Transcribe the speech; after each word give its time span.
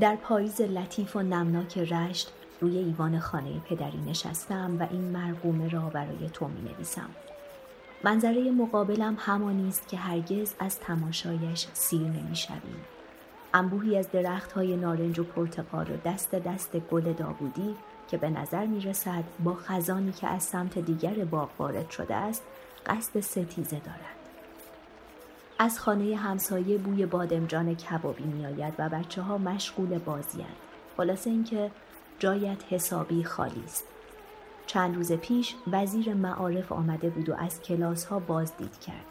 در 0.00 0.16
پاییز 0.16 0.60
لطیف 0.60 1.16
و 1.16 1.22
نمناک 1.22 1.78
رشت 1.78 2.32
روی 2.60 2.78
ایوان 2.78 3.18
خانه 3.18 3.60
پدری 3.60 4.00
نشستم 4.06 4.76
و 4.80 4.86
این 4.90 5.00
مرقومه 5.00 5.68
را 5.68 5.80
برای 5.80 6.30
تو 6.32 6.48
می 6.48 6.60
نویسم. 6.60 7.08
منظره 8.04 8.50
مقابلم 8.50 9.16
همانی 9.18 9.68
است 9.68 9.88
که 9.88 9.96
هرگز 9.96 10.54
از 10.58 10.80
تماشایش 10.80 11.66
سیر 11.72 12.02
نمی 12.02 12.36
شویم. 12.36 12.84
انبوهی 13.54 13.96
از 13.96 14.10
درخت 14.10 14.52
های 14.52 14.76
نارنج 14.76 15.18
و 15.18 15.24
پرتقال 15.24 15.90
و 15.90 15.96
دست 16.10 16.34
دست 16.34 16.76
گل 16.76 17.12
داوودی 17.12 17.76
که 18.08 18.16
به 18.16 18.30
نظر 18.30 18.66
می 18.66 18.80
رسد 18.80 19.24
با 19.44 19.54
خزانی 19.54 20.12
که 20.12 20.26
از 20.26 20.42
سمت 20.42 20.78
دیگر 20.78 21.24
باغ 21.24 21.50
وارد 21.58 21.90
شده 21.90 22.14
است 22.14 22.42
قصد 22.86 23.20
ستیزه 23.20 23.78
دارد. 23.78 24.19
از 25.62 25.78
خانه 25.78 26.16
همسایه 26.16 26.78
بوی 26.78 27.06
بادمجان 27.06 27.74
کبابی 27.74 28.24
می 28.24 28.46
آید 28.46 28.74
و 28.78 28.88
بچه 28.88 29.22
ها 29.22 29.38
مشغول 29.38 29.92
هست. 29.92 30.38
خلاصه 30.96 31.30
اینکه 31.30 31.70
جایت 32.18 32.72
حسابی 32.72 33.24
خالی 33.24 33.62
است. 33.64 33.84
چند 34.66 34.96
روز 34.96 35.12
پیش 35.12 35.54
وزیر 35.72 36.14
معارف 36.14 36.72
آمده 36.72 37.10
بود 37.10 37.28
و 37.28 37.34
از 37.34 37.62
کلاس 37.62 38.04
ها 38.04 38.18
بازدید 38.18 38.80
کرد. 38.80 39.04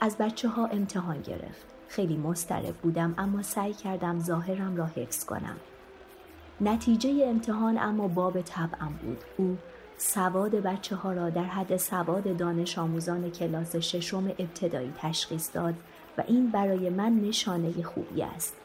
از 0.00 0.18
بچه 0.18 0.48
ها 0.48 0.66
امتحان 0.66 1.22
گرفت. 1.22 1.66
خیلی 1.88 2.16
مسترب 2.16 2.74
بودم 2.74 3.14
اما 3.18 3.42
سعی 3.42 3.74
کردم 3.74 4.18
ظاهرم 4.18 4.76
را 4.76 4.86
حفظ 4.86 5.24
کنم. 5.24 5.56
نتیجه 6.60 7.24
امتحان 7.26 7.78
اما 7.78 8.08
باب 8.08 8.40
طبعم 8.40 8.92
بود. 9.02 9.18
او 9.36 9.58
سواد 10.04 10.50
بچه 10.50 10.96
ها 10.96 11.12
را 11.12 11.30
در 11.30 11.44
حد 11.44 11.76
سواد 11.76 12.36
دانش 12.36 12.78
آموزان 12.78 13.30
کلاس 13.30 13.76
ششم 13.76 14.28
ابتدایی 14.38 14.92
تشخیص 14.98 15.50
داد 15.54 15.74
و 16.18 16.24
این 16.26 16.50
برای 16.50 16.90
من 16.90 17.12
نشانه 17.12 17.82
خوبی 17.82 18.22
است. 18.22 18.56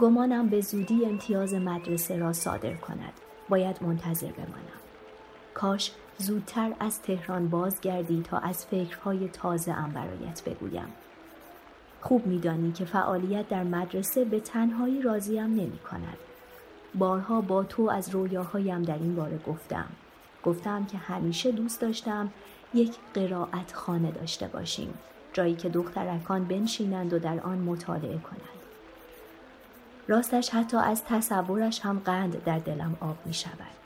گمانم 0.00 0.48
به 0.48 0.60
زودی 0.60 1.04
امتیاز 1.04 1.54
مدرسه 1.54 2.16
را 2.16 2.32
صادر 2.32 2.74
کند. 2.74 3.12
باید 3.48 3.82
منتظر 3.82 4.32
بمانم. 4.32 4.80
کاش 5.54 5.92
زودتر 6.18 6.72
از 6.80 7.02
تهران 7.02 7.48
بازگردی 7.48 8.22
تا 8.22 8.38
از 8.38 8.66
فکرهای 8.66 9.28
تازه 9.28 9.72
ام 9.72 9.90
برایت 9.90 10.42
بگویم. 10.46 10.88
خوب 12.00 12.26
میدانی 12.26 12.72
که 12.72 12.84
فعالیت 12.84 13.48
در 13.48 13.62
مدرسه 13.62 14.24
به 14.24 14.40
تنهایی 14.40 15.02
راضیم 15.02 15.44
نمی 15.44 15.78
کند. 15.78 16.18
بارها 16.94 17.40
با 17.40 17.64
تو 17.64 17.90
از 17.90 18.08
رویاهایم 18.08 18.82
در 18.82 18.98
این 18.98 19.14
باره 19.14 19.38
گفتم. 19.46 19.86
گفتم 20.44 20.84
که 20.84 20.98
همیشه 20.98 21.52
دوست 21.52 21.80
داشتم 21.80 22.30
یک 22.74 22.96
قرائت 23.14 23.72
خانه 23.72 24.10
داشته 24.10 24.48
باشیم. 24.48 24.94
جایی 25.32 25.54
که 25.54 25.68
دخترکان 25.68 26.44
بنشینند 26.44 27.12
و 27.12 27.18
در 27.18 27.40
آن 27.40 27.58
مطالعه 27.58 28.18
کنند. 28.18 28.58
راستش 30.08 30.50
حتی 30.50 30.76
از 30.76 31.04
تصورش 31.04 31.80
هم 31.80 31.98
قند 31.98 32.44
در 32.44 32.58
دلم 32.58 32.96
آب 33.00 33.16
می 33.24 33.34
شود. 33.34 33.78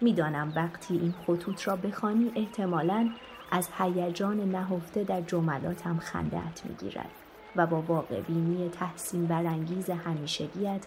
می‌دانم 0.00 0.52
وقتی 0.56 0.98
این 0.98 1.14
خطوط 1.26 1.68
را 1.68 1.76
بخوانی 1.76 2.32
احتمالا 2.34 3.10
از 3.50 3.68
هیجان 3.78 4.40
نهفته 4.40 5.04
در 5.04 5.20
جملاتم 5.20 5.98
خندهت 5.98 6.62
می‌گیرد 6.64 7.10
و 7.56 7.66
با 7.66 7.80
واقع 7.80 8.20
بینی 8.20 8.68
تحسین 8.68 9.26
برانگیز 9.26 9.90
همیشگیت 9.90 10.80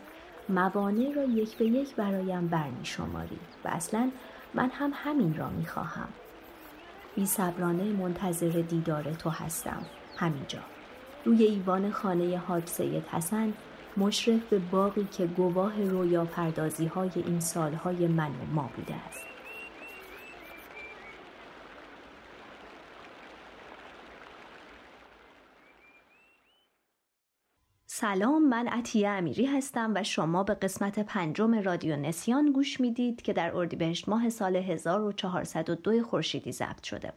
موانع 0.49 1.13
را 1.15 1.23
یک 1.23 1.57
به 1.57 1.65
یک 1.65 1.95
برایم 1.95 2.47
برمی 2.47 2.85
شماری 2.85 3.39
و 3.65 3.67
اصلا 3.67 4.11
من 4.55 4.69
هم 4.69 4.91
همین 4.95 5.37
را 5.37 5.49
می 5.49 5.65
خواهم. 5.65 6.07
بی 7.15 7.25
صبرانه 7.25 7.83
منتظر 7.83 8.49
دیدار 8.69 9.13
تو 9.13 9.29
هستم 9.29 9.85
همینجا 10.17 10.59
روی 11.25 11.43
ایوان 11.43 11.91
خانه 11.91 12.37
حاج 12.37 12.67
سید 12.67 13.03
حسن 13.11 13.53
مشرف 13.97 14.43
به 14.49 14.59
باقی 14.59 15.07
که 15.11 15.25
گواه 15.25 15.83
رویا 15.83 16.25
پردازی 16.25 16.85
های 16.85 17.11
این 17.15 17.39
سالهای 17.39 18.07
من 18.07 18.29
و 18.29 18.53
ما 18.53 18.69
بوده 18.75 18.95
است. 19.09 19.34
سلام 27.97 28.47
من 28.47 28.67
عطیه 28.67 29.09
امیری 29.09 29.45
هستم 29.45 29.91
و 29.95 30.03
شما 30.03 30.43
به 30.43 30.53
قسمت 30.53 30.99
پنجم 30.99 31.59
رادیو 31.59 31.95
نسیان 31.95 32.51
گوش 32.51 32.81
می‌دید 32.81 33.21
که 33.21 33.33
در 33.33 33.55
اردیبهشت 33.55 34.09
ماه 34.09 34.29
سال 34.29 34.55
1402 34.55 36.03
خورشیدی 36.03 36.51
ضبط 36.51 36.83
شده. 36.83 37.13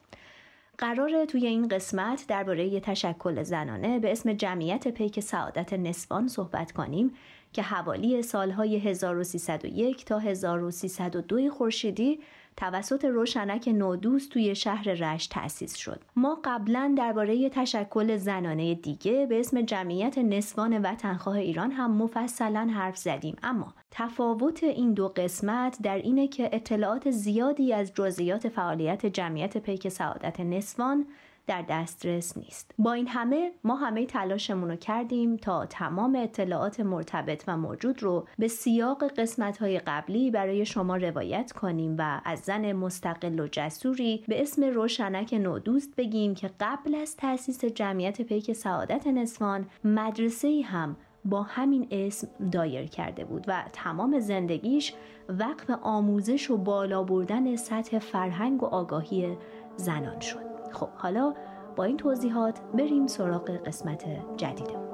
قراره 0.79 1.27
توی 1.27 1.47
این 1.47 1.69
قسمت 1.69 2.25
درباره 2.29 2.81
تشکل 2.81 3.43
زنانه 3.43 3.99
به 3.99 4.13
اسم 4.13 4.33
جمعیت 4.33 4.89
پیک 4.89 5.21
سعادت 5.21 5.73
نسوان 5.73 6.29
صحبت 6.29 6.73
کنیم 6.73 7.13
که 7.53 7.63
حوالی 7.63 8.23
سالهای 8.23 8.79
1301 8.79 10.05
تا 10.05 10.19
1302 10.19 11.51
خورشیدی 11.51 12.21
توسط 12.59 13.05
روشنک 13.05 13.69
نودوست 13.69 14.31
توی 14.31 14.55
شهر 14.55 14.89
رشت 14.89 15.31
تأسیس 15.33 15.77
شد. 15.77 16.01
ما 16.17 16.39
قبلا 16.45 16.95
درباره 16.97 17.49
تشکل 17.49 18.17
زنانه 18.17 18.75
دیگه 18.75 19.27
به 19.27 19.41
اسم 19.41 19.63
جمعیت 19.63 20.19
نسوان 20.19 20.79
وطنخواه 20.83 21.37
ایران 21.37 21.71
هم 21.71 21.91
مفصلا 21.91 22.71
حرف 22.75 22.97
زدیم 22.97 23.37
اما 23.43 23.75
تفاوت 23.91 24.63
این 24.65 24.93
دو 24.93 25.09
قسمت 25.09 25.79
در 25.83 25.99
اینه 25.99 26.29
که 26.29 26.51
اطلاعات 26.53 27.11
زیادی 27.11 27.73
از 27.73 27.95
جزئیات 27.95 28.49
فعالیت 28.49 29.07
جمعیت 29.07 29.59
پیک 29.59 29.89
سعادت 29.89 30.41
نسوان 30.41 31.07
در 31.49 31.65
دسترس 31.69 32.37
نیست 32.37 32.75
با 32.79 32.93
این 32.93 33.09
همه 33.09 33.53
ما 33.65 33.75
همه 33.75 34.07
تلاشمون 34.07 34.71
رو 34.71 34.77
کردیم 34.77 35.37
تا 35.37 35.67
تمام 35.67 36.17
اطلاعات 36.17 36.81
مرتبط 36.81 37.45
و 37.47 37.57
موجود 37.57 38.03
رو 38.03 38.27
به 38.39 38.49
سیاق 38.49 39.05
قسمت 39.19 39.59
های 39.59 39.79
قبلی 39.79 40.31
برای 40.31 40.67
شما 40.67 40.97
روایت 40.97 41.53
کنیم 41.53 41.95
و 41.99 42.21
از 42.25 42.39
زن 42.39 42.73
مستقل 42.73 43.41
و 43.41 43.49
جسوری 43.53 44.25
به 44.29 44.43
اسم 44.43 44.65
روشنک 44.65 45.35
نودوست 45.35 45.97
بگیم 45.97 46.35
که 46.35 46.51
قبل 46.61 46.95
از 46.95 47.17
تأسیس 47.17 47.65
جمعیت 47.65 48.23
پیک 48.23 48.53
سعادت 48.53 49.07
نسوان 49.07 49.67
مدرسه 49.85 50.63
هم 50.65 50.97
با 51.25 51.43
همین 51.43 51.89
اسم 51.91 52.29
دایر 52.53 52.87
کرده 52.87 53.25
بود 53.25 53.45
و 53.49 53.65
تمام 53.73 54.19
زندگیش 54.19 54.95
وقف 55.29 55.71
آموزش 55.83 56.51
و 56.51 56.57
بالا 56.57 57.03
بردن 57.03 57.57
سطح 57.57 57.99
فرهنگ 57.99 58.63
و 58.63 58.67
آگاهی 58.67 59.37
زنان 59.77 60.21
شد. 60.21 60.58
خب 60.73 60.89
حالا 60.95 61.35
با 61.77 61.85
این 61.85 61.97
توضیحات 61.97 62.61
بریم 62.75 63.07
سراغ 63.07 63.51
قسمت 63.51 64.05
جدیدمون 64.37 64.88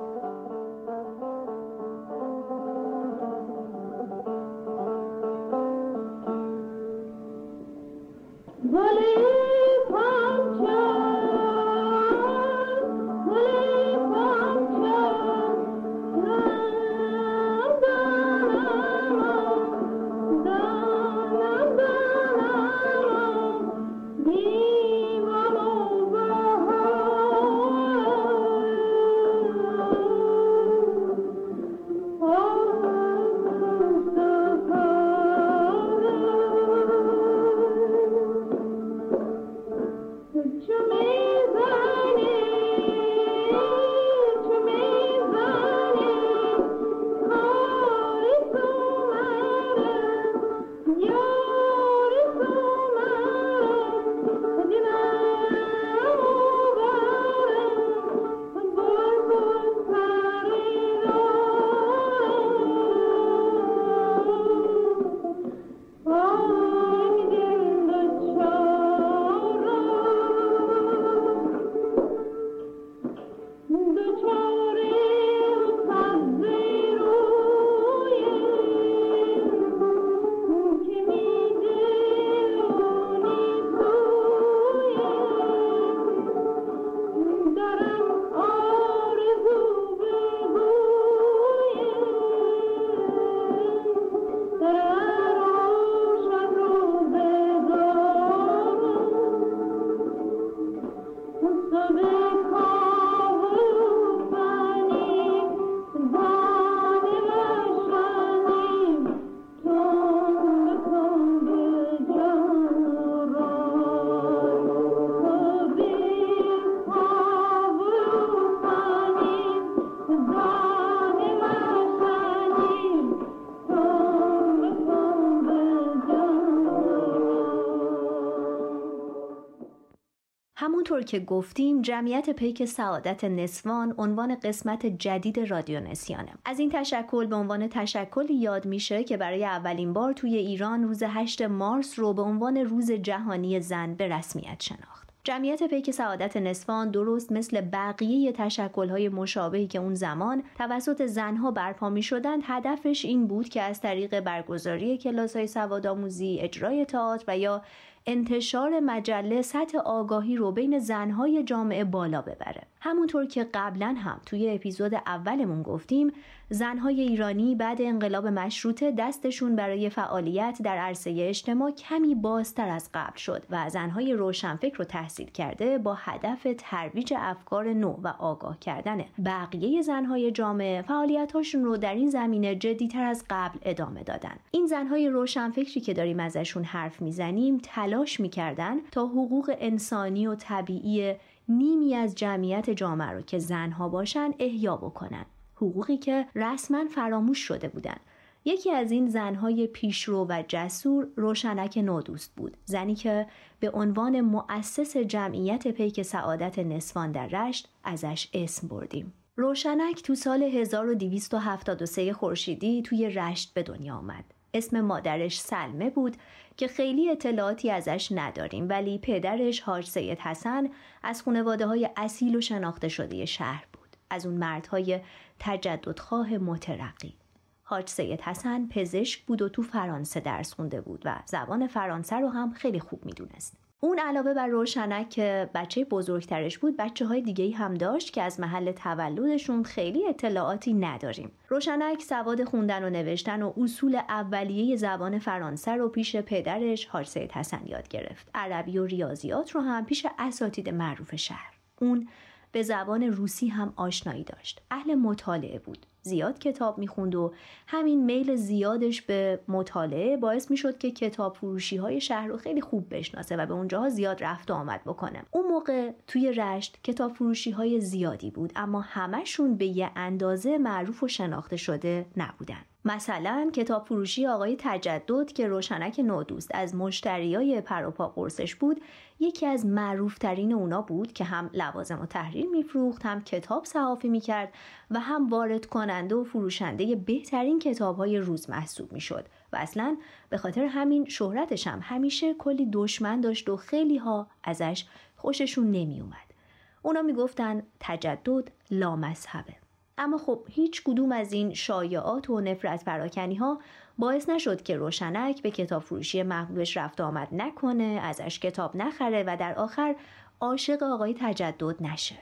که 131.14 131.20
گفتیم 131.20 131.82
جمعیت 131.82 132.30
پیک 132.30 132.64
سعادت 132.64 133.24
نسوان 133.24 133.94
عنوان 133.98 134.34
قسمت 134.34 134.86
جدید 134.86 135.38
رادیو 135.38 135.80
نسیانه. 135.80 136.32
از 136.44 136.58
این 136.58 136.70
تشکل 136.70 137.26
به 137.26 137.36
عنوان 137.36 137.68
تشکلی 137.68 138.34
یاد 138.34 138.66
میشه 138.66 139.04
که 139.04 139.16
برای 139.16 139.44
اولین 139.44 139.92
بار 139.92 140.12
توی 140.12 140.36
ایران 140.36 140.82
روز 140.82 141.02
8 141.02 141.42
مارس 141.42 141.98
رو 141.98 142.12
به 142.12 142.22
عنوان 142.22 142.56
روز 142.56 142.90
جهانی 142.92 143.60
زن 143.60 143.94
به 143.94 144.08
رسمیت 144.08 144.62
شناخت. 144.62 145.08
جمعیت 145.24 145.62
پیک 145.62 145.90
سعادت 145.90 146.36
نسوان 146.36 146.90
درست 146.90 147.32
مثل 147.32 147.60
بقیه 147.60 148.32
تشکلهای 148.32 149.08
مشابهی 149.08 149.66
که 149.66 149.78
اون 149.78 149.94
زمان 149.94 150.42
توسط 150.58 151.06
زنها 151.06 151.50
برپا 151.50 151.90
می 151.90 152.02
شدند 152.02 152.42
هدفش 152.44 153.04
این 153.04 153.26
بود 153.26 153.48
که 153.48 153.62
از 153.62 153.80
طریق 153.80 154.20
برگزاری 154.20 154.98
کلاس 154.98 155.36
های 155.36 155.46
سوادآموزی 155.46 156.38
اجرای 156.40 156.84
تئاتر 156.84 157.24
و 157.28 157.38
یا 157.38 157.62
انتشار 158.06 158.80
مجله 158.80 159.42
سطح 159.42 159.78
آگاهی 159.78 160.36
رو 160.36 160.52
بین 160.52 160.78
زنهای 160.78 161.42
جامعه 161.42 161.84
بالا 161.84 162.22
ببره. 162.22 162.62
همونطور 162.80 163.26
که 163.26 163.46
قبلا 163.54 163.94
هم 163.98 164.20
توی 164.26 164.50
اپیزود 164.50 164.94
اولمون 164.94 165.62
گفتیم 165.62 166.12
زنهای 166.50 167.00
ایرانی 167.00 167.54
بعد 167.54 167.82
انقلاب 167.82 168.26
مشروطه 168.26 168.90
دستشون 168.90 169.56
برای 169.56 169.90
فعالیت 169.90 170.58
در 170.64 170.76
عرصه 170.76 171.14
اجتماع 171.18 171.70
کمی 171.70 172.14
بازتر 172.14 172.68
از 172.68 172.90
قبل 172.94 173.16
شد 173.16 173.42
و 173.50 173.68
زنهای 173.70 174.12
روشنفکر 174.12 174.76
رو 174.76 174.84
تحصیل 174.84 175.30
کرده 175.30 175.78
با 175.78 175.94
هدف 175.94 176.46
ترویج 176.58 177.14
افکار 177.16 177.72
نو 177.72 177.96
و 178.02 178.08
آگاه 178.08 178.58
کردن 178.58 179.04
بقیه 179.24 179.82
زنهای 179.82 180.30
جامعه 180.30 180.82
فعالیتاشون 180.82 181.64
رو 181.64 181.76
در 181.76 181.94
این 181.94 182.10
زمینه 182.10 182.54
جدیتر 182.54 183.04
از 183.04 183.24
قبل 183.30 183.58
ادامه 183.62 184.02
دادن. 184.02 184.36
این 184.50 184.66
زنهای 184.66 185.08
روشنفکری 185.08 185.80
که 185.80 185.94
داریم 185.94 186.20
ازشون 186.20 186.64
حرف 186.64 187.02
می‌زنیم 187.02 187.58
تلاش 187.94 188.20
می‌کردن 188.20 188.80
تا 188.92 189.06
حقوق 189.06 189.54
انسانی 189.58 190.26
و 190.26 190.34
طبیعی 190.34 191.14
نیمی 191.48 191.94
از 191.94 192.14
جمعیت 192.14 192.70
جامعه 192.70 193.10
رو 193.10 193.20
که 193.20 193.38
زنها 193.38 193.88
باشن 193.88 194.30
احیا 194.38 194.76
بکنن. 194.76 195.26
حقوقی 195.54 195.96
که 195.96 196.26
رسما 196.34 196.84
فراموش 196.94 197.38
شده 197.38 197.68
بودند 197.68 198.00
یکی 198.44 198.70
از 198.70 198.90
این 198.90 199.08
زنهای 199.08 199.66
پیشرو 199.66 200.26
و 200.28 200.42
جسور 200.48 201.08
روشنک 201.16 201.78
نودوست 201.78 202.34
بود. 202.36 202.56
زنی 202.64 202.94
که 202.94 203.26
به 203.60 203.70
عنوان 203.70 204.20
مؤسس 204.20 204.96
جمعیت 204.96 205.68
پیک 205.68 206.02
سعادت 206.02 206.58
نسوان 206.58 207.12
در 207.12 207.26
رشت 207.26 207.68
ازش 207.84 208.28
اسم 208.34 208.68
بردیم. 208.68 209.12
روشنک 209.36 210.02
تو 210.02 210.14
سال 210.14 210.42
1273 210.42 212.12
خورشیدی 212.12 212.82
توی 212.82 213.10
رشت 213.10 213.54
به 213.54 213.62
دنیا 213.62 213.94
آمد. 213.94 214.33
اسم 214.54 214.80
مادرش 214.80 215.40
سلمه 215.40 215.90
بود 215.90 216.16
که 216.56 216.68
خیلی 216.68 217.10
اطلاعاتی 217.10 217.70
ازش 217.70 218.08
نداریم 218.14 218.68
ولی 218.68 218.98
پدرش 218.98 219.60
حاج 219.60 219.86
سید 219.86 220.18
حسن 220.18 220.68
از 221.02 221.22
خانواده 221.22 221.66
های 221.66 221.90
اصیل 221.96 222.36
و 222.36 222.40
شناخته 222.40 222.88
شده 222.88 223.24
شهر 223.24 223.64
بود. 223.72 223.88
از 224.10 224.26
اون 224.26 224.36
مردهای 224.36 225.00
تجددخواه 225.38 226.38
مترقی. 226.38 227.14
حاج 227.62 227.88
سید 227.88 228.20
حسن 228.20 228.68
پزشک 228.68 229.22
بود 229.22 229.42
و 229.42 229.48
تو 229.48 229.62
فرانسه 229.62 230.20
درس 230.20 230.54
خونده 230.54 230.80
بود 230.80 231.02
و 231.04 231.16
زبان 231.26 231.66
فرانسه 231.66 232.16
رو 232.16 232.28
هم 232.28 232.52
خیلی 232.52 232.80
خوب 232.80 233.06
می‌دونست. 233.06 233.63
اون 233.80 233.98
علاوه 233.98 234.34
بر 234.34 234.46
روشنک 234.46 235.10
که 235.10 235.50
بچه 235.54 235.84
بزرگترش 235.84 236.58
بود 236.58 236.76
بچه 236.76 237.06
های 237.06 237.22
دیگه 237.22 237.56
هم 237.56 237.74
داشت 237.74 238.12
که 238.12 238.22
از 238.22 238.40
محل 238.40 238.72
تولدشون 238.72 239.62
خیلی 239.62 240.08
اطلاعاتی 240.08 240.74
نداریم. 240.74 241.30
روشنک 241.48 242.02
سواد 242.02 242.44
خوندن 242.44 242.84
و 242.84 242.90
نوشتن 242.90 243.42
و 243.42 243.52
اصول 243.56 243.96
اولیه 244.08 244.76
زبان 244.76 245.18
فرانسه 245.18 245.72
رو 245.72 245.88
پیش 245.88 246.16
پدرش 246.16 246.86
حاج 246.86 247.06
سید 247.06 247.32
حسن 247.32 247.62
یاد 247.66 247.88
گرفت. 247.88 248.30
عربی 248.34 248.78
و 248.78 248.86
ریاضیات 248.86 249.50
رو 249.50 249.60
هم 249.60 249.86
پیش 249.86 250.06
اساتید 250.18 250.68
معروف 250.68 251.16
شهر. 251.16 251.54
اون 251.80 252.08
به 252.52 252.62
زبان 252.62 253.02
روسی 253.02 253.48
هم 253.48 253.72
آشنایی 253.76 254.24
داشت. 254.24 254.62
اهل 254.70 254.94
مطالعه 254.94 255.58
بود. 255.58 255.86
زیاد 256.04 256.38
کتاب 256.38 256.78
می‌خوند 256.78 257.14
و 257.14 257.32
همین 257.66 258.04
میل 258.04 258.34
زیادش 258.34 259.02
به 259.02 259.40
مطالعه 259.48 260.16
باعث 260.16 260.50
می‌شد 260.50 260.78
که 260.78 260.90
کتاب 260.90 261.34
فروشی 261.34 261.76
های 261.76 262.00
شهر 262.00 262.26
رو 262.26 262.36
خیلی 262.36 262.60
خوب 262.60 262.94
بشناسه 262.94 263.36
و 263.36 263.46
به 263.46 263.54
اونجاها 263.54 263.88
زیاد 263.88 264.24
رفت 264.24 264.50
و 264.50 264.54
آمد 264.54 264.84
بکنه. 264.84 265.22
اون 265.30 265.46
موقع 265.46 265.92
توی 266.06 266.32
رشت 266.32 266.78
کتاب 266.82 267.12
فروشی 267.12 267.50
های 267.50 267.80
زیادی 267.80 268.30
بود 268.30 268.52
اما 268.56 268.80
همشون 268.80 269.56
به 269.56 269.66
یه 269.66 269.90
اندازه 269.96 270.58
معروف 270.58 271.02
و 271.02 271.08
شناخته 271.08 271.56
شده 271.56 272.06
نبودن. 272.16 272.73
مثلا 272.86 273.50
کتاب 273.52 273.84
فروشی 273.84 274.26
آقای 274.26 274.56
تجدد 274.58 275.32
که 275.32 275.48
روشنک 275.48 276.00
نودوست 276.00 276.50
از 276.54 276.74
مشتریای 276.74 277.60
پروپا 277.60 278.08
قرصش 278.08 278.54
بود 278.54 278.80
یکی 279.20 279.46
از 279.46 279.66
معروفترین 279.66 280.52
اونا 280.52 280.82
بود 280.82 281.12
که 281.12 281.24
هم 281.24 281.50
لوازم 281.52 282.00
و 282.00 282.06
تحریر 282.06 282.46
میفروخت 282.46 283.06
هم 283.06 283.24
کتاب 283.24 283.64
صحافی 283.64 284.08
می‌کرد 284.08 284.52
و 284.90 285.00
هم 285.00 285.28
وارد 285.28 285.66
کننده 285.66 286.14
و 286.14 286.24
فروشنده 286.24 286.96
بهترین 286.96 287.58
کتاب 287.58 287.96
های 287.96 288.18
روز 288.18 288.50
محسوب 288.50 288.92
می‌شد 288.92 289.26
و 289.52 289.56
اصلا 289.56 289.96
به 290.28 290.36
خاطر 290.36 290.64
همین 290.64 291.08
شهرتش 291.08 291.66
هم 291.66 291.80
همیشه 291.82 292.34
کلی 292.34 292.66
دشمن 292.72 293.20
داشت 293.20 293.48
و 293.48 293.56
خیلی 293.56 293.96
ها 293.96 294.26
ازش 294.44 294.84
خوششون 295.16 295.70
نمیومد 295.70 296.34
اونا 296.82 297.02
می‌گفتن 297.02 297.62
تجدد 297.80 298.50
لامذهبه. 298.70 299.63
اما 299.98 300.18
خب 300.18 300.46
هیچ 300.50 300.82
کدوم 300.84 301.12
از 301.12 301.32
این 301.32 301.54
شایعات 301.54 302.30
و 302.30 302.40
نفرت 302.40 302.84
پراکنی 302.84 303.34
ها 303.34 303.58
باعث 303.98 304.28
نشد 304.28 304.62
که 304.62 304.76
روشنک 304.76 305.42
به 305.42 305.50
کتاب 305.50 305.82
فروشی 305.82 306.22
محبوبش 306.22 306.76
رفت 306.76 307.00
آمد 307.00 307.28
نکنه 307.32 308.00
ازش 308.02 308.38
کتاب 308.38 308.76
نخره 308.76 309.24
و 309.26 309.36
در 309.36 309.54
آخر 309.54 309.96
عاشق 310.40 310.82
آقای 310.82 311.14
تجدد 311.20 311.82
نشه. 311.82 312.16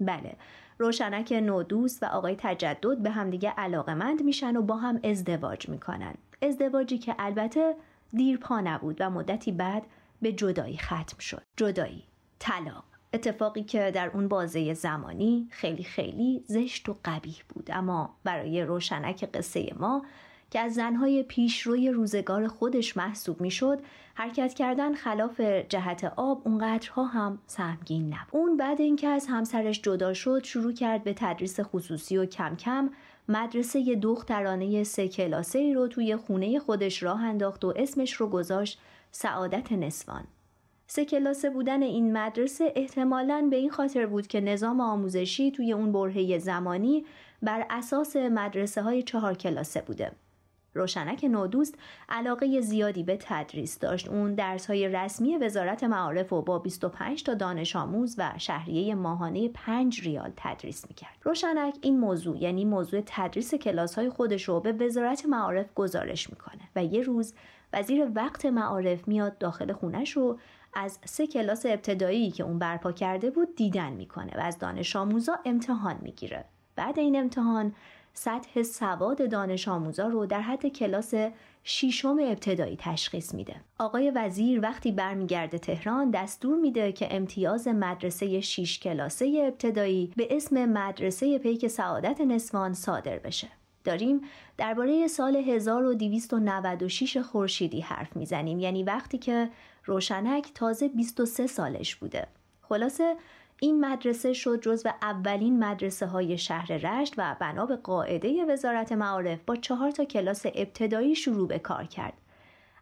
بله 0.00 0.36
روشنک 0.78 1.32
نودوست 1.32 2.02
و 2.02 2.06
آقای 2.06 2.36
تجدد 2.38 2.98
به 2.98 3.10
همدیگه 3.10 3.50
علاقمند 3.50 4.22
میشن 4.22 4.56
و 4.56 4.62
با 4.62 4.76
هم 4.76 5.00
ازدواج 5.04 5.68
می‌کنن. 5.68 6.14
ازدواجی 6.42 6.98
که 6.98 7.14
البته 7.18 7.74
دیرپا 8.12 8.60
نبود 8.60 8.96
و 9.00 9.10
مدتی 9.10 9.52
بعد 9.52 9.82
به 10.22 10.32
جدایی 10.32 10.78
ختم 10.78 11.18
شد. 11.18 11.42
جدایی 11.56 12.04
طلاق. 12.38 12.89
اتفاقی 13.12 13.62
که 13.62 13.90
در 13.94 14.10
اون 14.14 14.28
بازه 14.28 14.74
زمانی 14.74 15.48
خیلی 15.50 15.84
خیلی 15.84 16.44
زشت 16.46 16.88
و 16.88 16.96
قبیح 17.04 17.42
بود. 17.48 17.70
اما 17.72 18.16
برای 18.24 18.62
روشنک 18.62 19.24
قصه 19.24 19.74
ما 19.78 20.02
که 20.50 20.60
از 20.60 20.74
زنهای 20.74 21.22
پیشروی 21.22 21.90
روزگار 21.90 22.48
خودش 22.48 22.96
محسوب 22.96 23.40
می‌شد 23.40 23.82
حرکت 24.14 24.54
کردن 24.54 24.94
خلاف 24.94 25.40
جهت 25.40 26.04
آب 26.04 26.42
اونقدرها 26.44 27.04
هم 27.04 27.38
سهمگین 27.46 28.06
نبود. 28.06 28.40
اون 28.40 28.56
بعد 28.56 28.80
اینکه 28.80 29.08
از 29.08 29.26
همسرش 29.26 29.80
جدا 29.80 30.14
شد 30.14 30.44
شروع 30.44 30.72
کرد 30.72 31.04
به 31.04 31.14
تدریس 31.16 31.60
خصوصی 31.60 32.16
و 32.16 32.26
کم 32.26 32.56
کم 32.56 32.90
مدرسه 33.28 33.94
دخترانه 33.94 34.84
سه 34.84 35.08
کلاسه 35.08 35.58
ای 35.58 35.74
رو 35.74 35.88
توی 35.88 36.16
خونه 36.16 36.58
خودش 36.58 37.02
راه 37.02 37.22
انداخت 37.24 37.64
و 37.64 37.72
اسمش 37.76 38.12
رو 38.12 38.28
گذاشت 38.28 38.80
سعادت 39.10 39.72
نسوان. 39.72 40.24
سه 40.92 41.04
کلاسه 41.04 41.50
بودن 41.50 41.82
این 41.82 42.12
مدرسه 42.12 42.72
احتمالاً 42.76 43.46
به 43.50 43.56
این 43.56 43.70
خاطر 43.70 44.06
بود 44.06 44.26
که 44.26 44.40
نظام 44.40 44.80
آموزشی 44.80 45.50
توی 45.50 45.72
اون 45.72 45.92
برهه 45.92 46.38
زمانی 46.38 47.04
بر 47.42 47.66
اساس 47.70 48.16
مدرسه 48.16 48.82
های 48.82 49.02
چهار 49.02 49.34
کلاسه 49.34 49.82
بوده. 49.82 50.12
روشنک 50.74 51.24
نودوست 51.24 51.74
علاقه 52.08 52.60
زیادی 52.60 53.02
به 53.02 53.18
تدریس 53.20 53.78
داشت. 53.78 54.08
اون 54.08 54.34
درس 54.34 54.66
های 54.66 54.88
رسمی 54.88 55.36
وزارت 55.36 55.84
معارف 55.84 56.32
و 56.32 56.42
با 56.42 56.58
25 56.58 57.22
تا 57.22 57.34
دانش 57.34 57.76
آموز 57.76 58.14
و 58.18 58.32
شهریه 58.38 58.94
ماهانه 58.94 59.48
5 59.48 60.00
ریال 60.00 60.32
تدریس 60.36 60.88
می‌کرد. 60.88 61.18
روشنک 61.22 61.74
این 61.82 62.00
موضوع 62.00 62.38
یعنی 62.42 62.64
موضوع 62.64 63.02
تدریس 63.06 63.54
کلاس 63.54 63.94
های 63.94 64.10
خودش 64.10 64.48
رو 64.48 64.60
به 64.60 64.72
وزارت 64.72 65.26
معارف 65.26 65.74
گزارش 65.74 66.30
می‌کنه 66.30 66.62
و 66.76 66.84
یه 66.84 67.02
روز 67.02 67.34
وزیر 67.72 68.10
وقت 68.14 68.46
معارف 68.46 69.08
میاد 69.08 69.38
داخل 69.38 69.72
خونش 69.72 70.10
رو 70.10 70.38
از 70.74 70.98
سه 71.04 71.26
کلاس 71.26 71.66
ابتدایی 71.66 72.30
که 72.30 72.42
اون 72.42 72.58
برپا 72.58 72.92
کرده 72.92 73.30
بود 73.30 73.56
دیدن 73.56 73.92
می‌کنه 73.92 74.32
و 74.36 74.40
از 74.40 74.58
دانش 74.58 74.96
آموزا 74.96 75.38
امتحان 75.44 75.98
می‌گیره 76.02 76.44
بعد 76.76 76.98
این 76.98 77.16
امتحان 77.16 77.74
سطح 78.14 78.62
سواد 78.62 79.30
دانش 79.30 79.68
آموزا 79.68 80.08
رو 80.08 80.26
در 80.26 80.40
حد 80.40 80.66
کلاس 80.66 81.14
شیشم 81.64 82.16
ابتدایی 82.22 82.76
تشخیص 82.80 83.34
میده. 83.34 83.54
آقای 83.78 84.10
وزیر 84.10 84.60
وقتی 84.60 84.92
برمیگرده 84.92 85.58
تهران 85.58 86.10
دستور 86.10 86.58
میده 86.58 86.92
که 86.92 87.16
امتیاز 87.16 87.68
مدرسه 87.68 88.40
شیش 88.40 88.78
کلاسه 88.78 89.42
ابتدایی 89.46 90.12
به 90.16 90.36
اسم 90.36 90.64
مدرسه 90.64 91.38
پیک 91.38 91.66
سعادت 91.66 92.20
نسوان 92.20 92.72
صادر 92.72 93.18
بشه. 93.18 93.48
داریم 93.84 94.20
درباره 94.58 95.06
سال 95.06 95.36
1296 95.36 97.16
خورشیدی 97.16 97.80
حرف 97.80 98.16
می‌زنیم. 98.16 98.60
یعنی 98.60 98.82
وقتی 98.82 99.18
که 99.18 99.50
روشنک 99.84 100.52
تازه 100.54 100.88
23 100.88 101.46
سالش 101.46 101.96
بوده. 101.96 102.26
خلاصه 102.62 103.16
این 103.60 103.84
مدرسه 103.84 104.32
شد 104.32 104.60
جزو 104.60 104.90
اولین 105.02 105.64
مدرسه 105.64 106.06
های 106.06 106.38
شهر 106.38 106.72
رشت 106.72 107.14
و 107.16 107.36
بنا 107.40 107.66
به 107.66 107.76
قاعده 107.76 108.44
وزارت 108.44 108.92
معارف 108.92 109.38
با 109.46 109.56
چهار 109.56 109.90
تا 109.90 110.04
کلاس 110.04 110.46
ابتدایی 110.46 111.14
شروع 111.14 111.48
به 111.48 111.58
کار 111.58 111.84
کرد. 111.84 112.12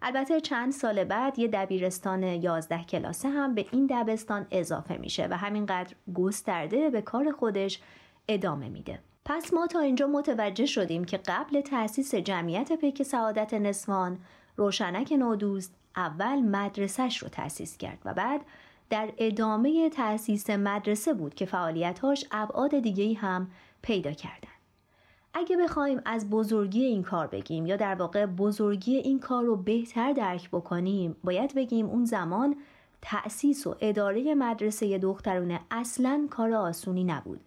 البته 0.02 0.40
چند 0.40 0.72
سال 0.72 1.04
بعد 1.04 1.38
یه 1.38 1.48
دبیرستان 1.48 2.22
11 2.22 2.84
کلاسه 2.84 3.28
هم 3.28 3.54
به 3.54 3.66
این 3.72 3.86
دبستان 3.90 4.46
اضافه 4.50 4.96
میشه 4.96 5.26
و 5.30 5.36
همینقدر 5.36 5.94
گسترده 6.14 6.90
به 6.90 7.02
کار 7.02 7.32
خودش 7.32 7.80
ادامه 8.28 8.68
میده. 8.68 8.98
پس 9.28 9.54
ما 9.54 9.66
تا 9.66 9.80
اینجا 9.80 10.06
متوجه 10.06 10.66
شدیم 10.66 11.04
که 11.04 11.16
قبل 11.16 11.60
تأسیس 11.60 12.14
جمعیت 12.14 12.72
پیک 12.72 13.02
سعادت 13.02 13.54
نسوان 13.54 14.18
روشنک 14.56 15.12
نودوست 15.12 15.74
اول 15.96 16.40
مدرسهش 16.40 17.18
رو 17.18 17.28
تأسیس 17.28 17.76
کرد 17.76 17.98
و 18.04 18.14
بعد 18.14 18.40
در 18.90 19.12
ادامه 19.18 19.90
تأسیس 19.90 20.50
مدرسه 20.50 21.14
بود 21.14 21.34
که 21.34 21.46
فعالیتهاش 21.46 22.24
ابعاد 22.30 22.78
دیگه 22.78 23.14
هم 23.20 23.50
پیدا 23.82 24.12
کردن. 24.12 24.48
اگه 25.34 25.56
بخوایم 25.56 26.00
از 26.04 26.30
بزرگی 26.30 26.84
این 26.84 27.02
کار 27.02 27.26
بگیم 27.26 27.66
یا 27.66 27.76
در 27.76 27.94
واقع 27.94 28.26
بزرگی 28.26 28.96
این 28.96 29.20
کار 29.20 29.44
رو 29.44 29.56
بهتر 29.56 30.12
درک 30.12 30.50
بکنیم 30.50 31.16
باید 31.24 31.54
بگیم 31.54 31.86
اون 31.86 32.04
زمان 32.04 32.56
تأسیس 33.02 33.66
و 33.66 33.76
اداره 33.80 34.34
مدرسه 34.34 34.98
دخترونه 34.98 35.60
اصلا 35.70 36.26
کار 36.30 36.52
آسونی 36.52 37.04
نبود. 37.04 37.40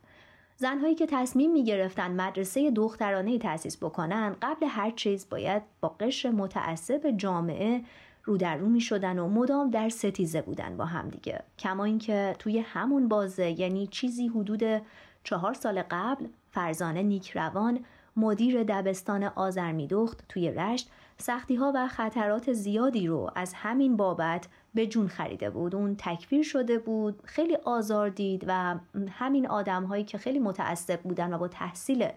زنهایی 0.62 0.96
که 0.96 1.06
تصمیم 1.06 1.52
می 1.52 1.64
گرفتن 1.64 2.12
مدرسه 2.12 2.72
دخترانه 2.72 3.38
تأسیس 3.38 3.78
بکنن 3.78 4.36
قبل 4.42 4.66
هر 4.70 4.92
چیز 4.92 5.30
باید 5.30 5.62
با 5.82 5.90
قشر 5.90 6.30
متعصب 6.30 7.14
جامعه 7.18 7.82
رو 8.24 8.38
در 8.38 8.58
رو 8.58 8.70
می 8.70 8.82
شدن 8.82 9.20
و 9.20 9.28
مدام 9.28 9.70
در 9.70 9.90
ستیزه 9.90 10.42
بودن 10.42 10.78
با 10.78 10.86
هم 10.86 11.10
دیگه. 11.10 11.44
کما 11.60 11.84
اینکه 11.84 12.36
توی 12.40 12.60
همون 12.60 13.08
بازه 13.08 13.60
یعنی 13.60 13.88
چیزی 13.88 14.28
حدود 14.28 14.64
چهار 15.24 15.54
سال 15.54 15.84
قبل 15.92 16.26
فرزانه 16.52 17.04
نیکروان 17.04 17.80
مدیر 18.18 18.64
دبستان 18.64 19.24
آزرمیدخت 19.24 20.24
توی 20.30 20.52
رشت 20.52 20.90
سختی 21.18 21.56
ها 21.56 21.72
و 21.76 21.88
خطرات 21.88 22.54
زیادی 22.54 23.08
رو 23.08 23.32
از 23.36 23.54
همین 23.54 23.98
بابت 23.98 24.48
به 24.74 24.88
جون 24.88 25.08
خریده 25.08 25.50
بود. 25.50 25.76
اون 25.76 25.96
تکفیر 26.00 26.44
شده 26.44 26.80
بود 26.80 27.22
خیلی 27.24 27.56
آزار 27.56 28.10
دید 28.10 28.46
و 28.48 28.76
همین 29.10 29.48
آدم 29.48 29.84
هایی 29.84 30.04
که 30.04 30.18
خیلی 30.18 30.40
متعصب 30.40 31.02
بودن 31.02 31.34
و 31.34 31.38
با 31.38 31.48
تحصیل 31.48 32.08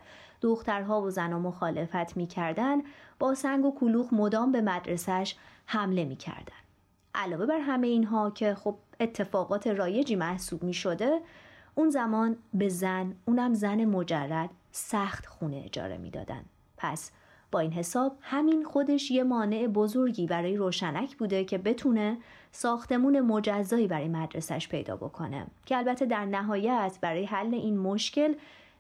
دخترها 0.41 1.03
و 1.03 1.11
زن 1.11 1.33
و 1.33 1.39
مخالفت 1.39 2.17
می‌کردن 2.17 2.83
با 3.19 3.35
سنگ 3.35 3.65
و 3.65 3.75
کلوخ 3.75 4.13
مدام 4.13 4.53
به 4.53 4.61
مدرسهش 4.61 5.37
حمله 5.67 6.05
می‌کردن. 6.05 6.57
علاوه 7.15 7.47
بر 7.47 7.59
همه 7.59 7.87
اینها 7.87 8.31
که 8.31 8.55
خب 8.55 8.77
اتفاقات 9.01 9.67
رایجی 9.67 10.17
محسوب 10.17 10.63
می 10.63 10.75
شده 10.75 11.21
اون 11.75 11.91
زمان 11.91 12.37
به 12.55 12.69
زن 12.69 13.15
اونم 13.27 13.55
زن 13.55 13.85
مجرد 13.85 14.51
سخت 14.73 15.27
خونه 15.27 15.63
اجاره 15.65 15.99
می‌دادن. 15.99 16.45
پس 16.77 17.11
با 17.53 17.61
این 17.61 17.73
حساب 17.73 18.17
همین 18.21 18.65
خودش 18.65 19.11
یه 19.11 19.23
مانع 19.23 19.67
بزرگی 19.67 20.27
برای 20.27 20.57
روشنک 20.57 21.17
بوده 21.17 21.45
که 21.45 21.59
بتونه 21.59 22.19
ساختمون 22.57 23.21
مجزایی 23.21 23.87
برای 23.87 24.09
مدرسش 24.09 24.69
پیدا 24.69 24.97
بکنه 24.97 25.47
که 25.67 25.77
البته 25.77 26.07
در 26.07 26.25
نهایت 26.25 26.99
برای 27.01 27.25
حل 27.25 27.55
این 27.55 27.79
مشکل 27.79 28.35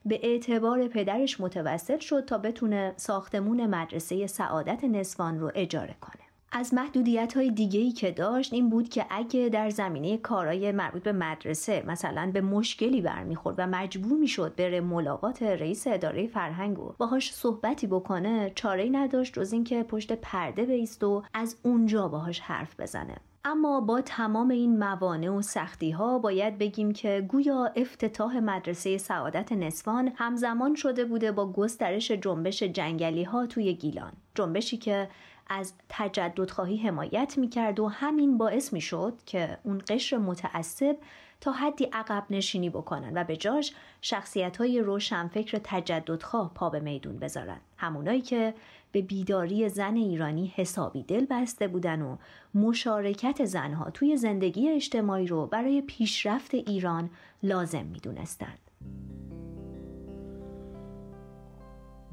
به 0.04 0.20
اعتبار 0.22 0.88
پدرش 0.88 1.40
متوسل 1.40 1.98
شد 1.98 2.24
تا 2.24 2.38
بتونه 2.38 2.92
ساختمون 2.96 3.66
مدرسه 3.66 4.26
سعادت 4.26 4.84
نسوان 4.84 5.40
رو 5.40 5.52
اجاره 5.54 5.94
کنه. 6.00 6.22
از 6.52 6.74
محدودیت 6.74 7.36
های 7.36 7.50
دیگه 7.50 7.80
ای 7.80 7.92
که 7.92 8.10
داشت 8.10 8.52
این 8.52 8.70
بود 8.70 8.88
که 8.88 9.06
اگه 9.10 9.48
در 9.48 9.70
زمینه 9.70 10.16
کارهای 10.16 10.72
مربوط 10.72 11.02
به 11.02 11.12
مدرسه 11.12 11.84
مثلا 11.86 12.30
به 12.34 12.40
مشکلی 12.40 13.00
برمیخورد 13.00 13.54
و 13.58 13.66
مجبور 13.66 14.18
می‌شد 14.18 14.54
بره 14.54 14.80
ملاقات 14.80 15.42
رئیس 15.42 15.86
اداره 15.86 16.26
فرهنگ 16.26 16.78
و 16.78 16.94
باهاش 16.98 17.34
صحبتی 17.34 17.86
بکنه 17.86 18.52
چاره 18.54 18.88
نداشت 18.92 19.34
جز 19.34 19.52
اینکه 19.52 19.82
پشت 19.82 20.12
پرده 20.12 20.64
بیست 20.64 21.04
و 21.04 21.22
از 21.34 21.56
اونجا 21.62 22.08
باهاش 22.08 22.40
حرف 22.40 22.80
بزنه. 22.80 23.16
اما 23.46 23.80
با 23.80 24.00
تمام 24.00 24.48
این 24.48 24.78
موانع 24.78 25.30
و 25.30 25.42
سختی 25.42 25.90
ها 25.90 26.18
باید 26.18 26.58
بگیم 26.58 26.92
که 26.92 27.26
گویا 27.28 27.72
افتتاح 27.76 28.38
مدرسه 28.38 28.98
سعادت 28.98 29.52
نسوان 29.52 30.12
همزمان 30.16 30.74
شده 30.74 31.04
بوده 31.04 31.32
با 31.32 31.52
گسترش 31.52 32.10
جنبش 32.10 32.62
جنگلی 32.62 33.24
ها 33.24 33.46
توی 33.46 33.74
گیلان. 33.74 34.12
جنبشی 34.34 34.76
که 34.76 35.08
از 35.48 35.72
تجدد 35.88 36.50
خواهی 36.50 36.76
حمایت 36.76 37.38
می‌کرد 37.38 37.80
و 37.80 37.88
همین 37.88 38.38
باعث 38.38 38.72
می‌شد 38.72 39.14
که 39.26 39.58
اون 39.62 39.82
قشر 39.88 40.16
متعصب 40.16 40.96
تا 41.40 41.52
حدی 41.52 41.84
عقب 41.84 42.24
نشینی 42.30 42.70
بکنن 42.70 43.12
و 43.14 43.24
به 43.24 43.36
جاش 43.36 43.74
شخصیت 44.00 44.56
های 44.56 44.80
روشنفکر 44.80 45.60
تجددخواه 45.64 46.54
پا 46.54 46.70
به 46.70 46.80
میدون 46.80 47.18
بذارن. 47.18 47.60
همونایی 47.76 48.20
که 48.20 48.54
به 48.94 49.02
بیداری 49.02 49.68
زن 49.68 49.94
ایرانی 49.96 50.52
حسابی 50.56 51.02
دل 51.02 51.26
بسته 51.30 51.68
بودن 51.68 52.02
و 52.02 52.16
مشارکت 52.54 53.44
زنها 53.44 53.90
توی 53.90 54.16
زندگی 54.16 54.68
اجتماعی 54.68 55.26
رو 55.26 55.46
برای 55.46 55.82
پیشرفت 55.82 56.54
ایران 56.54 57.10
لازم 57.42 57.86
می‌دونستند. 57.86 58.58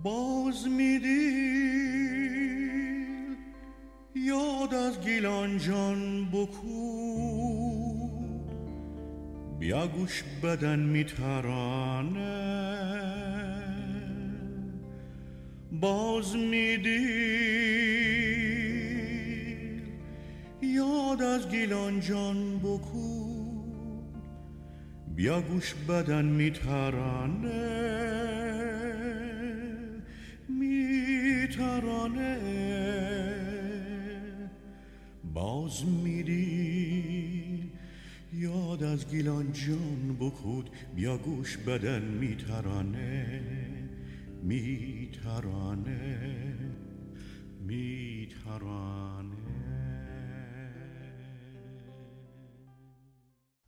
باز 0.04 0.68
میدی 0.68 1.52
یاد 4.16 4.74
از 4.74 5.02
گیلان 5.02 5.58
جان 5.58 6.26
بکود 6.26 7.72
بیا 9.60 9.88
گوش 9.88 10.24
بدن 10.44 10.80
میترانه 10.80 12.42
باز 15.82 16.36
میدیر 16.36 17.82
یاد 20.62 21.22
از 21.22 21.50
گیلان 21.50 22.00
جان 22.00 22.60
بکود 22.60 24.16
بیا 25.16 25.42
گوش 25.42 25.74
بدن 25.74 26.26
میترانه. 26.26 27.52
میترانه. 30.50 32.38
باز 35.34 35.86
میری 35.86 37.72
یاد 38.34 38.84
از 38.84 39.10
گیلان 39.12 39.52
جان 39.52 40.18
بکود 40.20 40.70
بیا 40.96 41.18
گوش 41.18 41.58
بدن 41.58 42.02
میترانه. 42.02 43.71
میترانه 44.44 45.98
میترانه 47.60 49.32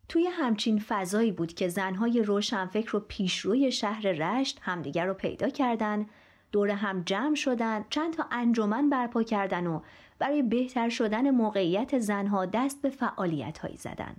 توی 0.09 0.27
همچین 0.27 0.79
فضایی 0.79 1.31
بود 1.31 1.53
که 1.53 1.67
زنهای 1.67 2.21
روشنفکر 2.21 2.91
رو 2.91 2.99
پیشروی 2.99 3.71
شهر 3.71 4.01
رشت 4.01 4.59
همدیگر 4.61 5.05
رو 5.05 5.13
پیدا 5.13 5.49
کردن 5.49 6.05
دور 6.51 6.69
هم 6.69 7.01
جمع 7.01 7.35
شدن 7.35 7.85
چند 7.89 8.13
تا 8.13 8.25
انجمن 8.31 8.89
برپا 8.89 9.23
کردن 9.23 9.67
و 9.67 9.81
برای 10.19 10.41
بهتر 10.41 10.89
شدن 10.89 11.29
موقعیت 11.29 11.99
زنها 11.99 12.45
دست 12.45 12.81
به 12.81 12.89
فعالیت 12.89 13.57
هایی 13.57 13.77
زدن. 13.77 14.15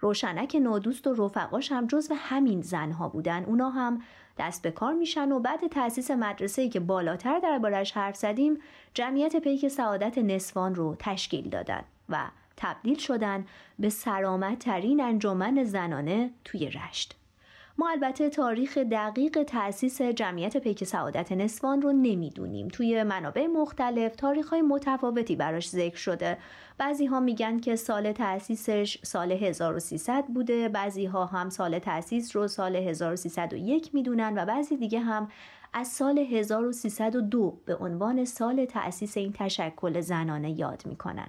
روشنک 0.00 0.56
نودوست 0.62 1.06
و 1.06 1.24
رفقاش 1.24 1.72
هم 1.72 1.86
جزو 1.86 2.14
همین 2.14 2.60
زنها 2.60 3.08
بودن 3.08 3.44
اونا 3.44 3.70
هم 3.70 4.02
دست 4.40 4.62
به 4.62 4.70
کار 4.70 4.92
میشن 4.92 5.32
و 5.32 5.40
بعد 5.40 5.66
تأسیس 5.66 6.10
مدرسه‌ای 6.10 6.68
که 6.68 6.80
بالاتر 6.80 7.38
دربارش 7.38 7.92
حرف 7.92 8.16
زدیم 8.16 8.58
جمعیت 8.94 9.36
پیک 9.36 9.68
سعادت 9.68 10.18
نسوان 10.18 10.74
رو 10.74 10.96
تشکیل 10.98 11.48
دادن 11.48 11.82
و 12.08 12.26
تبدیل 12.56 12.98
شدن 12.98 13.46
به 13.78 13.88
سرامتترین 13.88 15.00
انجمن 15.00 15.64
زنانه 15.64 16.30
توی 16.44 16.70
رشت. 16.70 17.19
ما 17.80 17.90
البته 17.90 18.28
تاریخ 18.28 18.78
دقیق 18.78 19.42
تأسیس 19.42 20.02
جمعیت 20.02 20.56
پیک 20.56 20.84
سعادت 20.84 21.32
نسوان 21.32 21.82
رو 21.82 21.92
نمی‌دونیم. 21.92 22.68
توی 22.68 23.02
منابع 23.02 23.46
مختلف 23.46 24.16
تاریخ 24.16 24.48
های 24.48 24.62
متفاوتی 24.62 25.36
براش 25.36 25.68
ذکر 25.68 25.96
شده. 25.96 26.38
بعضی 26.78 27.06
ها 27.06 27.20
میگن 27.20 27.60
که 27.60 27.76
سال 27.76 28.12
تأسیسش 28.12 28.98
سال 29.02 29.32
1300 29.32 30.24
بوده 30.26 30.68
بعضی 30.68 31.06
ها 31.06 31.26
هم 31.26 31.50
سال 31.50 31.78
تأسیس 31.78 32.36
رو 32.36 32.48
سال 32.48 32.76
1301 32.76 33.94
می‌دونن 33.94 34.34
و 34.36 34.44
بعضی 34.44 34.76
دیگه 34.76 35.00
هم 35.00 35.28
از 35.72 35.88
سال 35.88 36.18
1302 36.18 37.60
به 37.64 37.76
عنوان 37.76 38.24
سال 38.24 38.64
تأسیس 38.64 39.16
این 39.16 39.32
تشکل 39.32 40.00
زنانه 40.00 40.50
یاد 40.50 40.82
می‌کنن. 40.86 41.28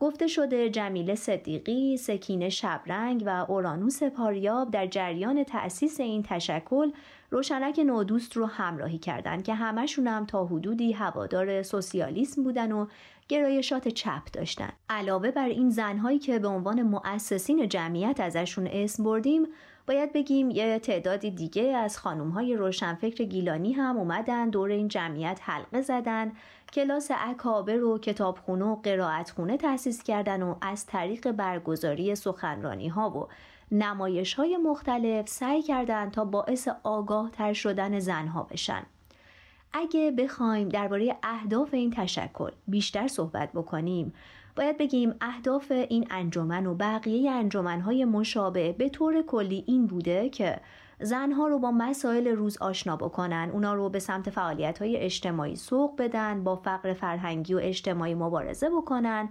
گفته 0.00 0.26
شده 0.26 0.70
جمیله 0.70 1.14
صدیقی، 1.14 1.96
سکینه 1.96 2.48
شبرنگ 2.48 3.22
و 3.26 3.44
اورانوس 3.48 4.02
پاریاب 4.02 4.70
در 4.70 4.86
جریان 4.86 5.44
تأسیس 5.44 6.00
این 6.00 6.22
تشکل 6.22 6.90
روشنک 7.30 7.80
نودوست 7.86 8.36
رو 8.36 8.46
همراهی 8.46 8.98
کردند 8.98 9.44
که 9.44 9.54
همشون 9.54 10.06
هم 10.06 10.26
تا 10.26 10.44
حدودی 10.46 10.92
هوادار 10.92 11.62
سوسیالیسم 11.62 12.42
بودن 12.42 12.72
و 12.72 12.86
گرایشات 13.28 13.88
چپ 13.88 14.22
داشتن. 14.32 14.72
علاوه 14.90 15.30
بر 15.30 15.48
این 15.48 15.70
زنهایی 15.70 16.18
که 16.18 16.38
به 16.38 16.48
عنوان 16.48 16.82
مؤسسین 16.82 17.68
جمعیت 17.68 18.20
ازشون 18.20 18.66
اسم 18.66 19.04
بردیم 19.04 19.46
باید 19.88 20.12
بگیم 20.12 20.50
یه 20.50 20.78
تعدادی 20.78 21.30
دیگه 21.30 21.62
از 21.62 21.98
خانوم 21.98 22.30
های 22.30 22.56
روشنفکر 22.56 23.24
گیلانی 23.24 23.72
هم 23.72 23.96
اومدن 23.96 24.50
دور 24.50 24.70
این 24.70 24.88
جمعیت 24.88 25.40
حلقه 25.42 25.80
زدن 25.80 26.32
کلاس 26.72 27.10
اکابر 27.14 27.82
و 27.82 27.98
کتابخونه 27.98 28.64
و 28.64 28.76
قرائتخونه 28.76 29.56
تأسیس 29.56 30.02
کردن 30.02 30.42
و 30.42 30.54
از 30.60 30.86
طریق 30.86 31.32
برگزاری 31.32 32.14
سخنرانی 32.14 32.88
ها 32.88 33.10
و 33.10 33.28
نمایش 33.72 34.34
های 34.34 34.56
مختلف 34.56 35.28
سعی 35.28 35.62
کردند 35.62 36.12
تا 36.12 36.24
باعث 36.24 36.68
آگاه 36.82 37.30
تر 37.30 37.52
شدن 37.52 37.98
زنها 37.98 38.42
بشن. 38.42 38.82
اگه 39.72 40.10
بخوایم 40.10 40.68
درباره 40.68 41.16
اهداف 41.22 41.74
این 41.74 41.90
تشکل 41.90 42.50
بیشتر 42.66 43.08
صحبت 43.08 43.52
بکنیم 43.52 44.12
باید 44.56 44.78
بگیم 44.78 45.14
اهداف 45.20 45.70
این 45.70 46.06
انجمن 46.10 46.66
و 46.66 46.74
بقیه 46.74 47.30
انجمنهای 47.30 48.04
مشابه 48.04 48.72
به 48.72 48.88
طور 48.88 49.22
کلی 49.22 49.64
این 49.66 49.86
بوده 49.86 50.28
که 50.28 50.60
زنها 51.00 51.48
رو 51.48 51.58
با 51.58 51.70
مسائل 51.70 52.28
روز 52.28 52.58
آشنا 52.58 52.96
بکنن. 52.96 53.50
اونا 53.52 53.74
رو 53.74 53.88
به 53.88 53.98
سمت 53.98 54.30
فعالیت 54.30 54.78
های 54.78 54.96
اجتماعی 54.96 55.56
سوق 55.56 55.96
بدن 55.98 56.44
با 56.44 56.56
فقر 56.56 56.92
فرهنگی 56.92 57.54
و 57.54 57.60
اجتماعی 57.62 58.14
مبارزه 58.14 58.70
بکنن. 58.70 59.28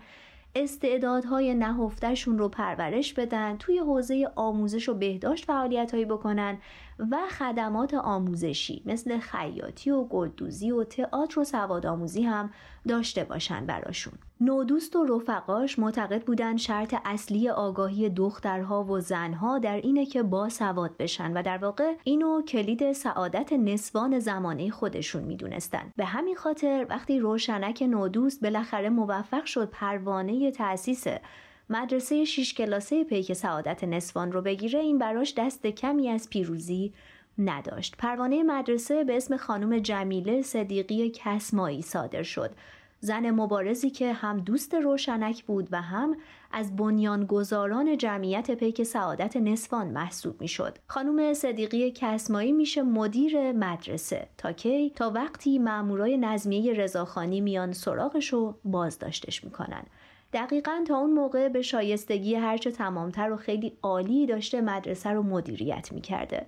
استعدادهای 0.55 1.53
نهفتهشون 1.53 2.37
رو 2.37 2.49
پرورش 2.49 3.13
بدن 3.13 3.57
توی 3.57 3.79
حوزه 3.79 4.31
آموزش 4.35 4.89
و 4.89 4.93
بهداشت 4.93 5.45
فعالیت 5.45 5.91
هایی 5.91 6.05
بکنن. 6.05 6.57
و 6.99 7.17
خدمات 7.29 7.93
آموزشی 7.93 8.83
مثل 8.85 9.19
خیاطی 9.19 9.91
و 9.91 10.03
گلدوزی 10.03 10.71
و 10.71 10.83
تئاتر 10.83 11.39
و 11.39 11.43
سوادآموزی 11.43 12.23
هم 12.23 12.49
داشته 12.87 13.23
باشن 13.23 13.65
براشون. 13.65 14.13
نودوست 14.41 14.95
و 14.95 15.05
رفقاش 15.05 15.79
معتقد 15.79 16.23
بودن 16.25 16.57
شرط 16.57 16.95
اصلی 17.05 17.49
آگاهی 17.49 18.09
دخترها 18.09 18.83
و 18.83 18.99
زنها 18.99 19.59
در 19.59 19.75
اینه 19.75 20.05
که 20.05 20.23
با 20.23 20.49
سواد 20.49 20.97
بشن 20.97 21.33
و 21.33 21.41
در 21.41 21.57
واقع 21.57 21.93
اینو 22.03 22.41
کلید 22.41 22.91
سعادت 22.91 23.53
نسوان 23.53 24.19
زمانه 24.19 24.69
خودشون 24.69 25.23
می‌دونستن. 25.23 25.93
به 25.95 26.05
همین 26.05 26.35
خاطر 26.35 26.85
وقتی 26.89 27.19
روشنک 27.19 27.83
نودوست 27.89 28.43
بالاخره 28.43 28.89
موفق 28.89 29.45
شد 29.45 29.69
پروانه 29.69 30.51
تأسیس 30.51 31.07
مدرسه 31.69 32.25
شیش 32.25 32.53
کلاسه 32.53 33.03
پیک 33.03 33.33
سعادت 33.33 33.83
نسوان 33.83 34.31
رو 34.31 34.41
بگیره 34.41 34.79
این 34.79 34.97
براش 34.97 35.33
دست 35.37 35.67
کمی 35.67 36.09
از 36.09 36.29
پیروزی 36.29 36.93
نداشت 37.37 37.95
پروانه 37.97 38.43
مدرسه 38.43 39.03
به 39.03 39.17
اسم 39.17 39.37
خانم 39.37 39.79
جمیله 39.79 40.41
صدیقی 40.41 41.09
کسمایی 41.09 41.81
صادر 41.81 42.23
شد 42.23 42.51
زن 42.99 43.31
مبارزی 43.31 43.89
که 43.89 44.13
هم 44.13 44.39
دوست 44.39 44.73
روشنک 44.73 45.43
بود 45.43 45.67
و 45.71 45.81
هم 45.81 46.17
از 46.51 46.75
بنیانگذاران 46.75 47.97
جمعیت 47.97 48.51
پیک 48.51 48.83
سعادت 48.83 49.37
نسوان 49.37 49.87
محسوب 49.87 50.41
می 50.41 50.47
شد. 50.47 50.77
خانم 50.87 51.33
صدیقی 51.33 51.91
کسمایی 51.91 52.51
میشه 52.51 52.81
مدیر 52.81 53.51
مدرسه 53.51 54.27
تا 54.37 54.51
کی 54.51 54.89
تا 54.89 55.09
وقتی 55.09 55.59
مامورای 55.59 56.17
نظمیه 56.17 56.73
رضاخانی 56.73 57.41
میان 57.41 57.73
سراغش 57.73 58.33
رو 58.33 58.59
بازداشتش 58.63 59.43
می‌کنن. 59.43 59.83
دقیقا 60.33 60.83
تا 60.87 60.97
اون 60.97 61.13
موقع 61.13 61.49
به 61.49 61.61
شایستگی 61.61 62.35
هرچه 62.35 62.71
تمامتر 62.71 63.31
و 63.31 63.35
خیلی 63.35 63.77
عالی 63.83 64.25
داشته 64.25 64.61
مدرسه 64.61 65.09
رو 65.09 65.23
مدیریت 65.23 65.91
می‌کرده. 65.91 66.45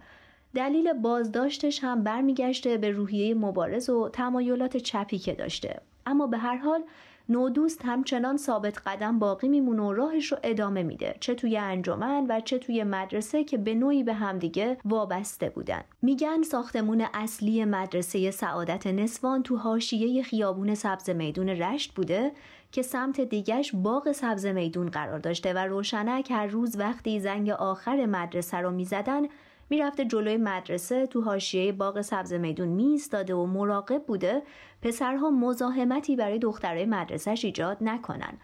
دلیل 0.55 0.93
بازداشتش 0.93 1.83
هم 1.83 2.03
برمیگشته 2.03 2.77
به 2.77 2.91
روحیه 2.91 3.35
مبارز 3.35 3.89
و 3.89 4.09
تمایلات 4.09 4.77
چپی 4.77 5.17
که 5.17 5.33
داشته. 5.33 5.81
اما 6.05 6.27
به 6.27 6.37
هر 6.37 6.57
حال 6.57 6.83
نودوست 7.29 7.85
همچنان 7.85 8.37
ثابت 8.37 8.81
قدم 8.85 9.19
باقی 9.19 9.47
میمونه 9.47 9.81
و 9.81 9.93
راهش 9.93 10.31
رو 10.31 10.37
ادامه 10.43 10.83
میده 10.83 11.15
چه 11.19 11.35
توی 11.35 11.57
انجمن 11.57 12.25
و 12.29 12.41
چه 12.41 12.57
توی 12.57 12.83
مدرسه 12.83 13.43
که 13.43 13.57
به 13.57 13.75
نوعی 13.75 14.03
به 14.03 14.13
همدیگه 14.13 14.77
وابسته 14.85 15.49
بودن 15.49 15.81
میگن 16.01 16.41
ساختمون 16.41 17.05
اصلی 17.13 17.65
مدرسه 17.65 18.31
سعادت 18.31 18.87
نسوان 18.87 19.43
تو 19.43 19.55
حاشیه 19.57 20.23
خیابون 20.23 20.75
سبز 20.75 21.09
میدون 21.09 21.49
رشت 21.49 21.93
بوده 21.93 22.31
که 22.71 22.81
سمت 22.81 23.21
دیگش 23.21 23.71
باغ 23.75 24.11
سبز 24.11 24.45
میدون 24.45 24.89
قرار 24.89 25.19
داشته 25.19 25.53
و 25.53 25.57
روشنک 25.57 26.31
هر 26.31 26.47
روز 26.47 26.79
وقتی 26.79 27.19
زنگ 27.19 27.49
آخر 27.49 28.05
مدرسه 28.05 28.57
رو 28.57 28.71
می‌زدن 28.71 29.21
می‌رفته 29.69 30.05
جلوی 30.05 30.37
مدرسه 30.37 31.07
تو 31.07 31.21
حاشیه 31.21 31.71
باغ 31.71 32.01
سبز 32.01 32.33
میدون 32.33 32.67
میستاده 32.67 33.35
و 33.35 33.45
مراقب 33.45 34.03
بوده 34.03 34.41
پسرها 34.81 35.29
مزاحمتی 35.29 36.15
برای 36.15 36.39
دخترای 36.39 36.85
مدرسهش 36.85 37.45
ایجاد 37.45 37.77
نکنن. 37.81 38.37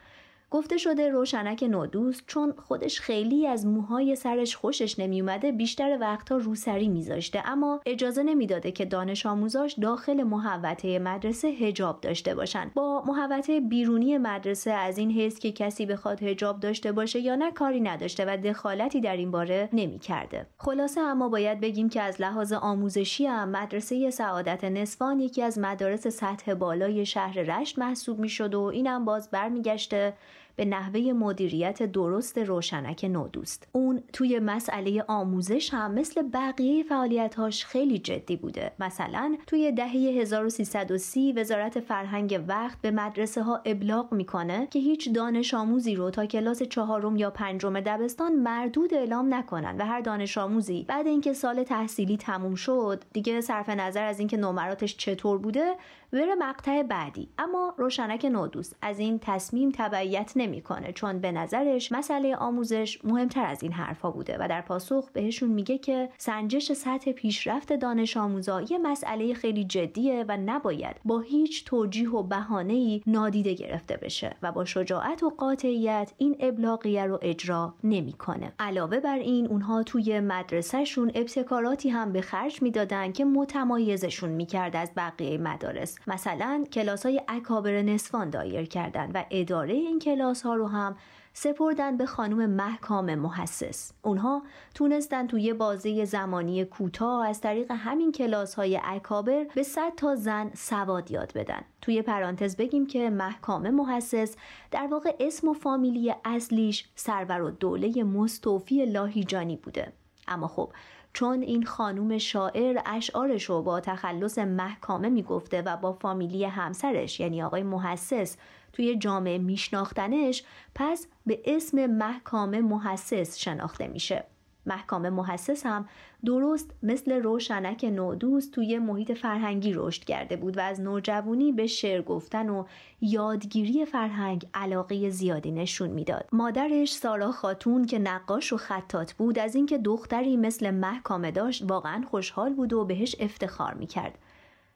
گفته 0.55 0.77
شده 0.77 1.09
روشنک 1.09 1.63
نودوست 1.69 2.23
چون 2.27 2.53
خودش 2.57 2.99
خیلی 2.99 3.47
از 3.47 3.65
موهای 3.65 4.15
سرش 4.15 4.55
خوشش 4.55 4.99
نمیومده 4.99 5.51
بیشتر 5.51 5.97
وقتها 6.01 6.37
روسری 6.37 6.87
میذاشته 6.87 7.49
اما 7.49 7.81
اجازه 7.85 8.23
نمی‌داده 8.23 8.71
که 8.71 8.85
دانش 8.85 9.25
آموزاش 9.25 9.73
داخل 9.81 10.23
محوطه 10.23 10.99
مدرسه 10.99 11.47
هجاب 11.47 12.01
داشته 12.01 12.35
باشن 12.35 12.71
با 12.75 13.03
محوطه 13.07 13.59
بیرونی 13.59 14.17
مدرسه 14.17 14.71
از 14.71 14.97
این 14.97 15.11
حیث 15.11 15.39
که 15.39 15.51
کسی 15.51 15.85
بخواد 15.85 16.23
هجاب 16.23 16.59
داشته 16.59 16.91
باشه 16.91 17.19
یا 17.19 17.35
نه 17.35 17.51
کاری 17.51 17.81
نداشته 17.81 18.25
و 18.27 18.37
دخالتی 18.37 19.01
در 19.01 19.17
این 19.17 19.31
باره 19.31 19.69
نمی‌کرده. 19.73 20.47
خلاصه 20.57 21.01
اما 21.01 21.29
باید 21.29 21.59
بگیم 21.59 21.89
که 21.89 22.01
از 22.01 22.21
لحاظ 22.21 22.53
آموزشی 22.53 23.25
هم 23.25 23.49
مدرسه 23.49 24.11
سعادت 24.11 24.63
نسوان 24.63 25.19
یکی 25.19 25.41
از 25.41 25.59
مدارس 25.59 26.07
سطح 26.07 26.53
بالای 26.53 27.05
شهر 27.05 27.39
رشت 27.39 27.79
محسوب 27.79 28.19
می‌شد 28.19 28.53
و 28.53 28.61
اینم 28.61 29.05
باز 29.05 29.29
برمیگشته 29.31 30.13
به 30.55 30.65
نحوه 30.65 30.99
مدیریت 30.99 31.83
درست 31.83 32.37
روشنک 32.37 33.05
نودوست. 33.05 33.67
اون 33.71 34.03
توی 34.13 34.39
مسئله 34.39 35.03
آموزش 35.07 35.73
هم 35.73 35.93
مثل 35.93 36.21
بقیه 36.21 36.83
فعالیتهاش 36.83 37.65
خیلی 37.65 37.99
جدی 37.99 38.35
بوده. 38.35 38.71
مثلا 38.79 39.37
توی 39.47 39.71
دهه 39.71 39.91
1330 39.91 41.33
وزارت 41.33 41.79
فرهنگ 41.79 42.43
وقت 42.47 42.81
به 42.81 42.91
مدرسه 42.91 43.43
ها 43.43 43.61
ابلاغ 43.65 44.13
می‌کنه 44.13 44.67
که 44.71 44.79
هیچ 44.79 45.13
دانش 45.13 45.53
آموزی 45.53 45.95
رو 45.95 46.09
تا 46.09 46.25
کلاس 46.25 46.63
چهارم 46.63 47.15
یا 47.15 47.29
پنجم 47.29 47.79
دبستان 47.79 48.35
مردود 48.35 48.93
اعلام 48.93 49.33
نکنن 49.33 49.77
و 49.77 49.85
هر 49.85 50.01
دانش 50.01 50.37
آموزی 50.37 50.85
بعد 50.87 51.07
اینکه 51.07 51.33
سال 51.33 51.63
تحصیلی 51.63 52.17
تموم 52.17 52.55
شد 52.55 53.03
دیگه 53.13 53.41
صرف 53.41 53.69
نظر 53.69 54.05
از 54.05 54.19
اینکه 54.19 54.37
نمراتش 54.37 54.97
چطور 54.97 55.37
بوده 55.37 55.75
بره 56.13 56.35
مقطع 56.35 56.83
بعدی. 56.83 57.29
اما 57.37 57.73
روشنک 57.77 58.25
نودوست 58.25 58.75
از 58.81 58.99
این 58.99 59.19
تصمیم 59.19 59.71
تبعیت 59.73 60.33
نمی‌کنه 60.35 60.91
چون 60.91 61.19
به 61.19 61.31
نظرش 61.31 61.91
مسئله 61.91 62.35
آموزش 62.35 62.99
مهمتر 63.03 63.45
از 63.45 63.63
این 63.63 63.71
حرفا 63.71 64.11
بوده 64.11 64.37
و 64.39 64.47
در 64.47 64.61
پاسخ 64.61 65.09
بهشون 65.13 65.49
میگه 65.49 65.77
که 65.77 66.09
سنجش 66.17 66.71
سطح 66.71 67.11
پیشرفت 67.11 67.73
دانش 67.73 68.17
آموزا 68.17 68.61
یه 68.61 68.77
مسئله 68.77 69.33
خیلی 69.33 69.63
جدیه 69.63 70.25
و 70.27 70.37
نباید 70.45 70.95
با 71.05 71.19
هیچ 71.19 71.65
توجیه 71.65 72.09
و 72.09 72.23
بهانه‌ای 72.23 73.01
نادیده 73.07 73.53
گرفته 73.53 73.97
بشه 73.97 74.35
و 74.41 74.51
با 74.51 74.65
شجاعت 74.65 75.23
و 75.23 75.29
قاطعیت 75.29 76.13
این 76.17 76.35
ابلاغیه 76.39 77.05
رو 77.05 77.19
اجرا 77.21 77.73
نمی‌کنه. 77.83 78.53
علاوه 78.59 78.99
بر 78.99 79.17
این 79.17 79.47
اونها 79.47 79.83
توی 79.83 80.19
مدرسهشون 80.19 81.11
ابتکاراتی 81.15 81.89
هم 81.89 82.11
به 82.11 82.21
خرج 82.21 82.61
می‌دادن 82.61 83.11
که 83.11 83.25
متمایزشون 83.25 84.29
می‌کرد 84.29 84.75
از 84.75 84.91
بقیه 84.97 85.37
مدارس. 85.37 85.94
مثلا 86.07 86.63
کلاس 86.73 87.05
های 87.05 87.21
اکابر 87.27 87.81
نسوان 87.81 88.29
دایر 88.29 88.65
کردن 88.65 89.11
و 89.11 89.23
اداره 89.31 89.73
این 89.73 89.99
کلاس 89.99 90.41
ها 90.41 90.55
رو 90.55 90.67
هم 90.67 90.95
سپردن 91.37 91.97
به 91.97 92.05
خانم 92.05 92.49
محکام 92.49 93.15
محسس 93.15 93.91
اونها 94.01 94.43
تونستن 94.73 95.27
توی 95.27 95.53
بازه 95.53 96.05
زمانی 96.05 96.65
کوتاه 96.65 97.27
از 97.27 97.41
طریق 97.41 97.71
همین 97.71 98.11
کلاس 98.11 98.55
های 98.55 98.79
اکابر 98.83 99.43
به 99.55 99.63
صد 99.63 99.91
تا 99.97 100.15
زن 100.15 100.51
سواد 100.53 101.11
یاد 101.11 101.33
بدن. 101.35 101.61
توی 101.81 102.01
پرانتز 102.01 102.55
بگیم 102.55 102.87
که 102.87 103.09
محکام 103.09 103.69
محسس 103.69 104.35
در 104.71 104.87
واقع 104.87 105.15
اسم 105.19 105.47
و 105.47 105.53
فامیلی 105.53 106.13
اصلیش 106.25 106.89
سرور 106.95 107.41
و 107.41 107.51
دوله 107.51 108.03
مستوفی 108.03 108.85
لاهیجانی 108.85 109.55
بوده. 109.55 109.93
اما 110.27 110.47
خب 110.47 110.71
چون 111.15 111.41
این 111.41 111.63
خانوم 111.63 112.17
شاعر 112.17 112.79
اشعارش 112.85 113.43
رو 113.43 113.61
با 113.61 113.79
تخلص 113.79 114.37
محکامه 114.37 115.09
می‌گفته 115.09 115.61
و 115.61 115.77
با 115.77 115.93
فامیلی 115.93 116.43
همسرش 116.43 117.19
یعنی 117.19 117.43
آقای 117.43 117.63
محسس 117.63 118.37
توی 118.73 118.97
جامعه 118.97 119.37
میشناختنش 119.37 120.43
پس 120.75 121.07
به 121.25 121.41
اسم 121.45 121.85
محکامه 121.85 122.61
محسس 122.61 123.37
شناخته 123.37 123.87
میشه. 123.87 124.23
محکام 124.65 125.09
محسس 125.09 125.65
هم 125.65 125.87
درست 126.25 126.71
مثل 126.83 127.11
روشنک 127.11 127.85
نودوست 127.85 128.51
توی 128.51 128.79
محیط 128.79 129.11
فرهنگی 129.11 129.73
رشد 129.73 130.03
کرده 130.03 130.35
بود 130.35 130.57
و 130.57 130.61
از 130.61 130.81
نوجوانی 130.81 131.51
به 131.51 131.67
شعر 131.67 132.01
گفتن 132.01 132.49
و 132.49 132.65
یادگیری 133.01 133.85
فرهنگ 133.85 134.47
علاقه 134.53 135.09
زیادی 135.09 135.51
نشون 135.51 135.89
می‌داد. 135.89 136.29
مادرش 136.31 136.93
سارا 136.93 137.31
خاتون 137.31 137.85
که 137.85 137.99
نقاش 137.99 138.53
و 138.53 138.57
خطات 138.57 139.13
بود 139.13 139.39
از 139.39 139.55
اینکه 139.55 139.77
دختری 139.77 140.37
مثل 140.37 140.71
محکامه 140.71 141.31
داشت 141.31 141.63
واقعا 141.67 142.03
خوشحال 142.07 142.53
بود 142.53 142.73
و 142.73 142.85
بهش 142.85 143.15
افتخار 143.19 143.73
می‌کرد. 143.73 144.17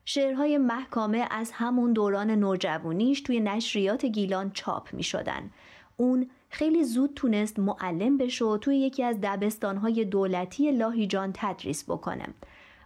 شعرهای 0.06 0.58
محکامه 0.58 1.28
از 1.32 1.52
همون 1.54 1.94
دوران 1.94 2.32
نوجوانیش 2.32 3.22
توی 3.22 3.40
نشریات 3.40 4.06
گیلان 4.06 4.52
چاپ 4.52 4.94
می 4.94 5.04
شدن. 5.04 5.50
اون 5.98 6.30
خیلی 6.50 6.84
زود 6.84 7.14
تونست 7.16 7.60
معلم 7.60 8.18
بشه 8.18 8.46
و 8.46 8.58
توی 8.58 8.78
یکی 8.78 9.04
از 9.04 9.22
دبستانهای 9.22 10.06
دولتی 10.06 10.72
لاهیجان 10.72 11.32
تدریس 11.34 11.84
بکنه. 11.84 12.26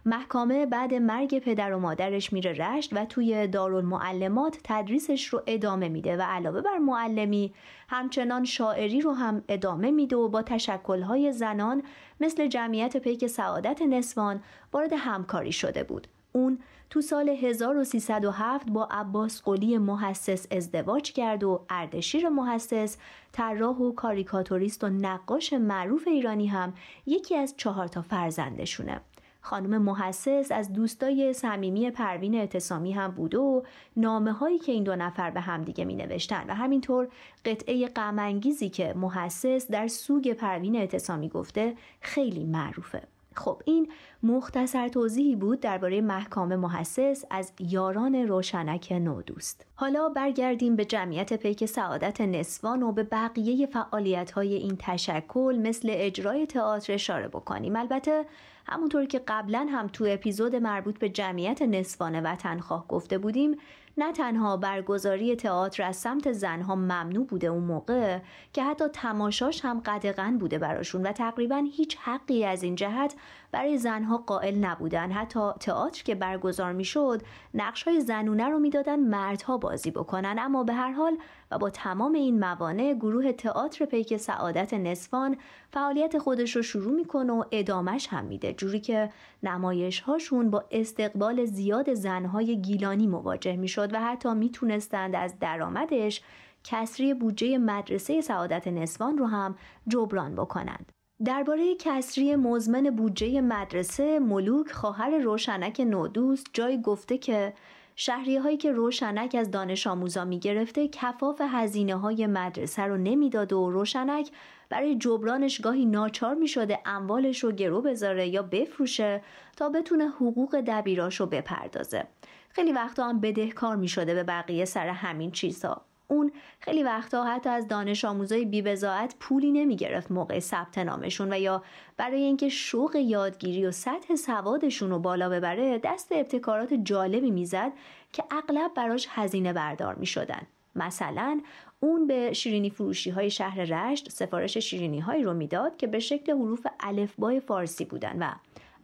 محکامه 0.06 0.66
بعد 0.66 0.94
مرگ 0.94 1.38
پدر 1.38 1.72
و 1.72 1.78
مادرش 1.78 2.32
میره 2.32 2.52
رشت 2.52 2.90
و 2.92 3.04
توی 3.04 3.46
دارالمعلمات 3.46 4.58
تدریسش 4.64 5.26
رو 5.26 5.42
ادامه 5.46 5.88
میده 5.88 6.16
و 6.16 6.22
علاوه 6.22 6.60
بر 6.60 6.78
معلمی 6.78 7.54
همچنان 7.88 8.44
شاعری 8.44 9.00
رو 9.00 9.12
هم 9.12 9.42
ادامه 9.48 9.90
میده 9.90 10.16
و 10.16 10.28
با 10.28 10.42
تشکلهای 10.42 11.32
زنان 11.32 11.82
مثل 12.20 12.46
جمعیت 12.46 12.96
پیک 12.96 13.26
سعادت 13.26 13.82
نسوان 13.82 14.42
وارد 14.72 14.92
همکاری 14.92 15.52
شده 15.52 15.84
بود. 15.84 16.08
اون 16.32 16.58
تو 16.90 17.00
سال 17.00 17.28
1307 17.28 18.70
با 18.70 18.88
عباس 18.90 19.42
قلی 19.42 19.78
محسس 19.78 20.46
ازدواج 20.50 21.12
کرد 21.12 21.44
و 21.44 21.60
اردشیر 21.70 22.28
محسس 22.28 22.96
طراح 23.32 23.76
و 23.76 23.92
کاریکاتوریست 23.92 24.84
و 24.84 24.88
نقاش 24.88 25.52
معروف 25.52 26.08
ایرانی 26.08 26.46
هم 26.46 26.74
یکی 27.06 27.36
از 27.36 27.54
چهار 27.56 27.88
تا 27.88 28.02
فرزندشونه. 28.02 29.00
خانم 29.40 29.82
محسس 29.82 30.48
از 30.52 30.72
دوستای 30.72 31.32
صمیمی 31.32 31.90
پروین 31.90 32.34
اعتصامی 32.34 32.92
هم 32.92 33.10
بوده 33.10 33.38
و 33.38 33.62
نامه 33.96 34.32
هایی 34.32 34.58
که 34.58 34.72
این 34.72 34.84
دو 34.84 34.96
نفر 34.96 35.30
به 35.30 35.40
همدیگه 35.40 35.84
می 35.84 35.94
نوشتن 35.94 36.44
و 36.48 36.54
همینطور 36.54 37.08
قطعه 37.44 37.86
غمانگیزی 37.86 38.68
که 38.68 38.94
محسس 38.96 39.70
در 39.70 39.88
سوگ 39.88 40.32
پروین 40.32 40.76
اعتصامی 40.76 41.28
گفته 41.28 41.74
خیلی 42.00 42.44
معروفه. 42.44 43.02
خب 43.38 43.62
این 43.64 43.88
مختصر 44.22 44.88
توضیحی 44.88 45.36
بود 45.36 45.60
درباره 45.60 46.00
محکام 46.00 46.56
محسس 46.56 47.24
از 47.30 47.52
یاران 47.60 48.14
روشنک 48.14 48.92
نودوست. 48.92 49.66
حالا 49.74 50.08
برگردیم 50.08 50.76
به 50.76 50.84
جمعیت 50.84 51.32
پیک 51.32 51.66
سعادت 51.66 52.20
نسوان 52.20 52.82
و 52.82 52.92
به 52.92 53.02
بقیه 53.02 53.66
فعالیت 53.66 54.30
های 54.30 54.54
این 54.54 54.76
تشکل 54.78 55.58
مثل 55.62 55.88
اجرای 55.92 56.46
تئاتر 56.46 56.92
اشاره 56.92 57.28
بکنیم. 57.28 57.76
البته 57.76 58.24
همونطور 58.66 59.04
که 59.04 59.20
قبلا 59.28 59.66
هم 59.70 59.86
تو 59.86 60.06
اپیزود 60.08 60.56
مربوط 60.56 60.98
به 60.98 61.08
جمعیت 61.08 61.62
نسوان 61.62 62.20
وطنخواه 62.20 62.88
گفته 62.88 63.18
بودیم 63.18 63.56
نه 63.98 64.12
تنها 64.12 64.56
برگزاری 64.56 65.36
تئاتر 65.36 65.82
از 65.82 65.96
سمت 65.96 66.32
زنها 66.32 66.74
ممنوع 66.74 67.26
بوده 67.26 67.46
اون 67.46 67.64
موقع 67.64 68.18
که 68.52 68.64
حتی 68.64 68.88
تماشاش 68.88 69.64
هم 69.64 69.80
قدغن 69.80 70.38
بوده 70.38 70.58
براشون 70.58 71.06
و 71.06 71.12
تقریبا 71.12 71.64
هیچ 71.72 71.96
حقی 72.00 72.44
از 72.44 72.62
این 72.62 72.74
جهت 72.74 73.14
برای 73.54 73.78
زنها 73.78 74.18
قائل 74.18 74.58
نبودن. 74.64 75.12
حتی 75.12 75.40
تئاتر 75.60 76.02
که 76.02 76.14
برگزار 76.14 76.72
می‌شد 76.72 77.22
نقش 77.54 77.82
های 77.82 78.00
زنونه 78.00 78.48
رو 78.48 78.58
می‌دادن 78.58 79.00
مردها 79.00 79.58
بازی 79.58 79.90
بکنن. 79.90 80.36
اما 80.38 80.64
به 80.64 80.72
هر 80.72 80.92
حال 80.92 81.16
و 81.50 81.58
با 81.58 81.70
تمام 81.70 82.12
این 82.12 82.38
موانع 82.38 82.94
گروه 82.94 83.32
تئاتر 83.32 83.84
پیک 83.84 84.16
سعادت 84.16 84.74
نسوان 84.74 85.36
فعالیت 85.72 86.18
خودش 86.18 86.56
رو 86.56 86.62
شروع 86.62 86.92
می‌کنه 86.92 87.32
و 87.32 87.44
ادامش 87.52 88.08
هم 88.08 88.24
میده. 88.24 88.52
جوری 88.52 88.80
که 88.80 89.10
نمایش 89.42 90.00
هاشون 90.00 90.50
با 90.50 90.64
استقبال 90.70 91.44
زیاد 91.44 91.94
زنهای 91.94 92.60
گیلانی 92.60 93.06
مواجه 93.06 93.56
می‌شد 93.56 93.94
و 93.94 94.00
حتی 94.00 94.34
می‌تونستند 94.34 95.14
از 95.14 95.38
درآمدش 95.38 96.22
کسری 96.64 97.14
بودجه 97.14 97.58
مدرسه 97.58 98.20
سعادت 98.20 98.68
نسوان 98.68 99.18
رو 99.18 99.26
هم 99.26 99.54
جبران 99.88 100.34
بکنند. 100.34 100.92
درباره 101.24 101.74
کسری 101.74 102.36
مزمن 102.36 102.90
بودجه 102.90 103.40
مدرسه 103.40 104.18
ملوک 104.18 104.72
خواهر 104.72 105.18
روشنک 105.18 105.80
نودوست 105.80 106.46
جای 106.52 106.82
گفته 106.82 107.18
که 107.18 107.54
شهری 107.96 108.36
هایی 108.36 108.56
که 108.56 108.72
روشنک 108.72 109.36
از 109.38 109.50
دانش 109.50 109.86
آموزا 109.86 110.24
می 110.24 110.38
گرفته 110.38 110.88
کفاف 110.88 111.40
هزینه 111.40 111.96
های 111.96 112.26
مدرسه 112.26 112.82
رو 112.82 112.96
نمی‌داد 112.96 113.52
و 113.52 113.70
روشنک 113.70 114.30
برای 114.68 114.96
جبرانش 114.96 115.60
گاهی 115.60 115.86
ناچار 115.86 116.34
می 116.34 116.48
شده 116.48 116.78
اموالش 116.86 117.44
رو 117.44 117.52
گرو 117.52 117.80
بذاره 117.80 118.28
یا 118.28 118.42
بفروشه 118.42 119.22
تا 119.56 119.68
بتونه 119.68 120.08
حقوق 120.08 120.60
دبیراش 120.60 121.20
رو 121.20 121.26
بپردازه. 121.26 122.06
خیلی 122.50 122.72
وقتا 122.72 123.08
هم 123.08 123.20
بدهکار 123.20 123.76
می 123.76 123.88
شده 123.88 124.14
به 124.14 124.22
بقیه 124.22 124.64
سر 124.64 124.88
همین 124.88 125.30
چیزها. 125.30 125.82
اون 126.08 126.32
خیلی 126.60 126.82
وقتا 126.82 127.24
حتی 127.24 127.48
از 127.48 127.68
دانش 127.68 128.04
آموزای 128.04 128.44
بیبزاعت 128.44 129.14
پولی 129.20 129.52
نمی 129.52 129.76
گرفت 129.76 130.10
موقع 130.10 130.38
ثبت 130.38 130.78
نامشون 130.78 131.32
و 131.32 131.40
یا 131.40 131.62
برای 131.96 132.22
اینکه 132.22 132.48
شوق 132.48 132.96
یادگیری 132.96 133.66
و 133.66 133.70
سطح 133.70 134.14
سوادشون 134.14 134.90
رو 134.90 134.98
بالا 134.98 135.28
ببره 135.28 135.78
دست 135.78 136.08
به 136.08 136.20
ابتکارات 136.20 136.74
جالبی 136.74 137.30
می‌زد 137.30 137.72
که 138.12 138.24
اغلب 138.30 138.74
براش 138.74 139.06
هزینه 139.10 139.52
بردار 139.52 139.94
می 139.94 140.06
شدن. 140.06 140.46
مثلا 140.76 141.40
اون 141.80 142.06
به 142.06 142.32
شیرینی 142.32 142.70
فروشی 142.70 143.10
های 143.10 143.30
شهر 143.30 143.64
رشت 143.64 144.10
سفارش 144.10 144.58
شیرینی 144.58 145.00
هایی 145.00 145.22
رو 145.22 145.34
می‌داد 145.34 145.76
که 145.76 145.86
به 145.86 145.98
شکل 145.98 146.32
حروف 146.32 146.66
الفبای 146.80 147.40
فارسی 147.40 147.84
بودن 147.84 148.22
و 148.22 148.32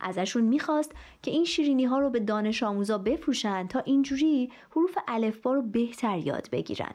ازشون 0.01 0.43
می‌خواست 0.43 0.93
که 1.23 1.31
این 1.31 1.45
شیرینی 1.45 1.85
ها 1.85 1.99
رو 1.99 2.11
به 2.11 2.21
دانش 2.21 2.63
آموزا 2.63 2.99
بفروشن 2.99 3.67
تا 3.67 3.79
اینجوری 3.79 4.53
حروف 4.71 4.99
الفبا 5.09 5.55
رو 5.55 5.63
بهتر 5.63 6.19
یاد 6.19 6.49
بگیرن 6.53 6.95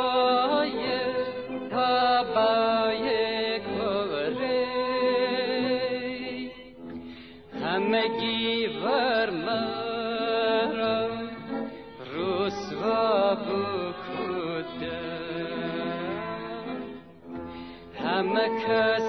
همه 18.67 19.00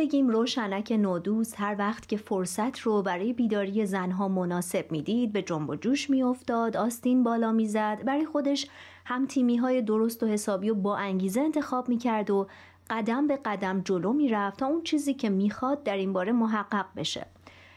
بگیم 0.00 0.28
روشنک 0.28 0.92
نودوز 0.98 1.54
هر 1.54 1.76
وقت 1.78 2.08
که 2.08 2.16
فرصت 2.16 2.78
رو 2.78 3.02
برای 3.02 3.32
بیداری 3.32 3.86
زنها 3.86 4.28
مناسب 4.28 4.92
می‌دید 4.92 5.32
به 5.32 5.42
جنب 5.42 5.70
و 5.70 5.76
جوش 5.76 6.10
میافتاد 6.10 6.76
آستین 6.76 7.22
بالا 7.22 7.52
می‌زد 7.52 8.02
برای 8.04 8.26
خودش 8.26 8.66
هم 9.04 9.26
تیمی 9.26 9.56
های 9.56 9.82
درست 9.82 10.22
و 10.22 10.26
حسابی 10.26 10.70
و 10.70 10.74
با 10.74 10.96
انگیزه 10.96 11.40
انتخاب 11.40 11.88
می‌کرد 11.88 12.30
و 12.30 12.46
قدم 12.90 13.26
به 13.26 13.36
قدم 13.36 13.80
جلو 13.80 14.12
می‌رفت 14.12 14.58
تا 14.58 14.66
اون 14.66 14.82
چیزی 14.82 15.14
که 15.14 15.28
می‌خواد 15.28 15.82
در 15.82 15.96
این 15.96 16.12
باره 16.12 16.32
محقق 16.32 16.86
بشه. 16.96 17.26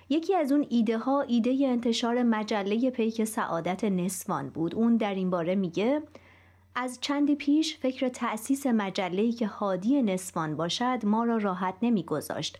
یکی 0.10 0.36
از 0.36 0.52
اون 0.52 0.66
ایده 0.70 0.98
ها 0.98 1.22
ایده 1.22 1.58
انتشار 1.62 2.24
مجله 2.24 2.90
پیک 2.90 3.24
سعادت 3.24 3.84
نسوان 3.84 4.50
بود. 4.50 4.76
اون 4.76 4.98
در 4.98 5.16
این 5.16 5.30
باره 5.30 5.56
میگه 5.56 6.02
از 6.76 6.98
چندی 7.02 7.36
پیش 7.36 7.78
فکر 7.78 8.10
تأسیس 8.10 8.68
مجله‌ای 8.68 9.32
که 9.32 9.48
هادی 9.48 10.02
نسوان 10.02 10.56
باشد 10.56 11.00
ما 11.04 11.24
را 11.24 11.38
راحت 11.38 11.76
نمیگذاشت. 11.82 12.60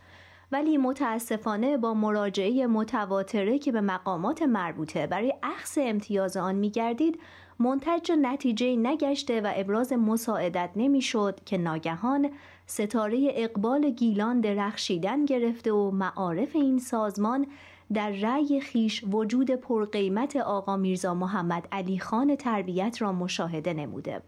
ولی 0.52 0.76
متاسفانه 0.76 1.76
با 1.76 1.94
مراجعه 1.94 2.66
متواتره 2.66 3.58
که 3.58 3.72
به 3.72 3.80
مقامات 3.80 4.42
مربوطه 4.42 5.06
برای 5.06 5.34
اخص 5.42 5.78
امتیاز 5.80 6.36
آن 6.36 6.54
میگردید 6.54 7.20
منتج 7.58 8.12
نتیجه 8.22 8.76
نگشته 8.76 9.40
و 9.40 9.52
ابراز 9.56 9.92
مساعدت 9.92 10.70
نمی‌شد 10.76 11.40
که 11.44 11.58
ناگهان 11.58 12.30
ستاره 12.66 13.28
اقبال 13.34 13.90
گیلان 13.90 14.40
درخشیدن 14.40 15.24
گرفته 15.24 15.72
و 15.72 15.90
معارف 15.90 16.56
این 16.56 16.78
سازمان 16.78 17.46
در 17.92 18.10
رأی 18.10 18.60
خیش 18.60 19.04
وجود 19.10 19.50
پرقیمت 19.50 20.36
آقا 20.36 20.76
میرزا 20.76 21.14
محمد 21.14 21.68
علی 21.72 21.98
خان 21.98 22.36
تربیت 22.36 23.02
را 23.02 23.12
مشاهده 23.12 23.72
نموده. 23.72 24.22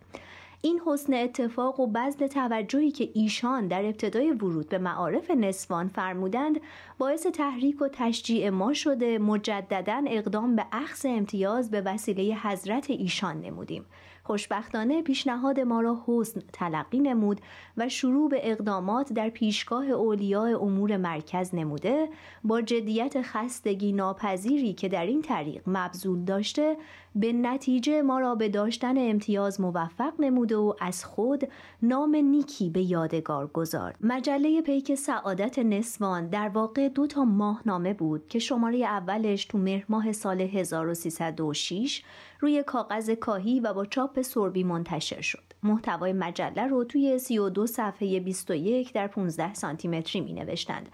این 0.62 0.80
حسن 0.86 1.14
اتفاق 1.14 1.80
و 1.80 1.86
بذل 1.86 2.26
توجهی 2.26 2.90
که 2.90 3.10
ایشان 3.14 3.68
در 3.68 3.84
ابتدای 3.84 4.30
ورود 4.30 4.68
به 4.68 4.78
معارف 4.78 5.30
نسوان 5.30 5.88
فرمودند 5.88 6.60
باعث 6.98 7.26
تحریک 7.26 7.82
و 7.82 7.88
تشجیع 7.92 8.50
ما 8.50 8.72
شده 8.72 9.18
مجددا 9.18 10.04
اقدام 10.06 10.56
به 10.56 10.66
اخذ 10.72 11.06
امتیاز 11.08 11.70
به 11.70 11.80
وسیله 11.80 12.36
حضرت 12.42 12.90
ایشان 12.90 13.40
نمودیم 13.40 13.84
خوشبختانه 14.26 15.02
پیشنهاد 15.02 15.60
ما 15.60 15.80
را 15.80 16.02
حسن 16.06 16.40
تلقی 16.52 17.00
نمود 17.00 17.40
و 17.76 17.88
شروع 17.88 18.30
به 18.30 18.40
اقدامات 18.42 19.12
در 19.12 19.28
پیشگاه 19.28 19.86
اولیاء 19.86 20.58
امور 20.58 20.96
مرکز 20.96 21.54
نموده 21.54 22.08
با 22.44 22.60
جدیت 22.60 23.22
خستگی 23.22 23.92
ناپذیری 23.92 24.72
که 24.72 24.88
در 24.88 25.06
این 25.06 25.22
طریق 25.22 25.62
مبذول 25.66 26.24
داشته 26.24 26.76
به 27.16 27.32
نتیجه 27.32 28.02
ما 28.02 28.18
را 28.18 28.34
به 28.34 28.48
داشتن 28.48 28.98
امتیاز 28.98 29.60
موفق 29.60 30.12
نموده 30.18 30.56
و 30.56 30.74
از 30.80 31.04
خود 31.04 31.48
نام 31.82 32.16
نیکی 32.16 32.70
به 32.70 32.80
یادگار 32.80 33.46
گذار 33.46 33.94
مجله 34.00 34.62
پیک 34.62 34.94
سعادت 34.94 35.58
نسوان 35.58 36.28
در 36.28 36.48
واقع 36.48 36.88
دو 36.88 37.06
تا 37.06 37.24
ماهنامه 37.24 37.94
بود 37.94 38.28
که 38.28 38.38
شماره 38.38 38.78
اولش 38.78 39.44
تو 39.44 39.58
مهر 39.58 39.84
ماه 39.88 40.12
سال 40.12 40.40
1306 40.40 42.02
روی 42.40 42.62
کاغذ 42.62 43.10
کاهی 43.10 43.60
و 43.60 43.72
با 43.72 43.84
چاپ 43.84 44.22
سربی 44.22 44.64
منتشر 44.64 45.20
شد. 45.20 45.42
محتوای 45.62 46.12
مجله 46.12 46.66
رو 46.66 46.84
توی 46.84 47.18
32 47.18 47.66
صفحه 47.66 48.20
21 48.20 48.92
در 48.92 49.06
15 49.06 49.54
سانتی 49.54 49.88
متری 49.88 50.20
می 50.20 50.32
نوشتند. 50.32 50.88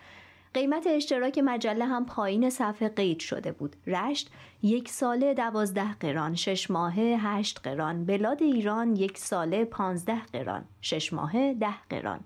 قیمت 0.54 0.86
اشتراک 0.86 1.38
مجله 1.38 1.84
هم 1.84 2.06
پایین 2.06 2.50
صفحه 2.50 2.88
قید 2.88 3.20
شده 3.20 3.52
بود. 3.52 3.76
رشت 3.86 4.30
یک 4.62 4.88
ساله 4.88 5.34
دوازده 5.34 5.94
قران، 5.94 6.34
شش 6.34 6.70
ماهه 6.70 7.16
هشت 7.18 7.60
قران، 7.64 8.04
بلاد 8.04 8.42
ایران 8.42 8.96
یک 8.96 9.18
ساله 9.18 9.64
پانزده 9.64 10.22
قران، 10.32 10.64
شش 10.80 11.12
ماهه 11.12 11.54
ده 11.54 11.74
قران. 11.90 12.20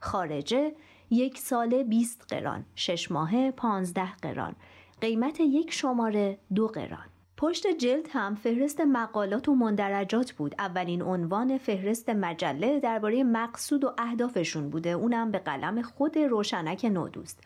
خارجه 0.00 0.72
یک 1.10 1.38
ساله 1.38 1.84
20 1.84 2.34
قران، 2.34 2.64
شش 2.74 3.12
ماهه 3.12 3.50
پانزده 3.50 4.12
قران. 4.22 4.56
قیمت 5.00 5.40
یک 5.40 5.72
شماره 5.72 6.38
دو 6.54 6.68
قران. 6.68 7.06
پشت 7.36 7.66
جلد 7.66 8.06
هم 8.10 8.34
فهرست 8.34 8.80
مقالات 8.80 9.48
و 9.48 9.54
مندرجات 9.54 10.32
بود 10.32 10.54
اولین 10.58 11.02
عنوان 11.02 11.58
فهرست 11.58 12.10
مجله 12.10 12.80
درباره 12.80 13.24
مقصود 13.24 13.84
و 13.84 13.94
اهدافشون 13.98 14.70
بوده 14.70 14.90
اونم 14.90 15.30
به 15.30 15.38
قلم 15.38 15.82
خود 15.82 16.18
روشنک 16.18 16.84
نودوست 16.84 17.42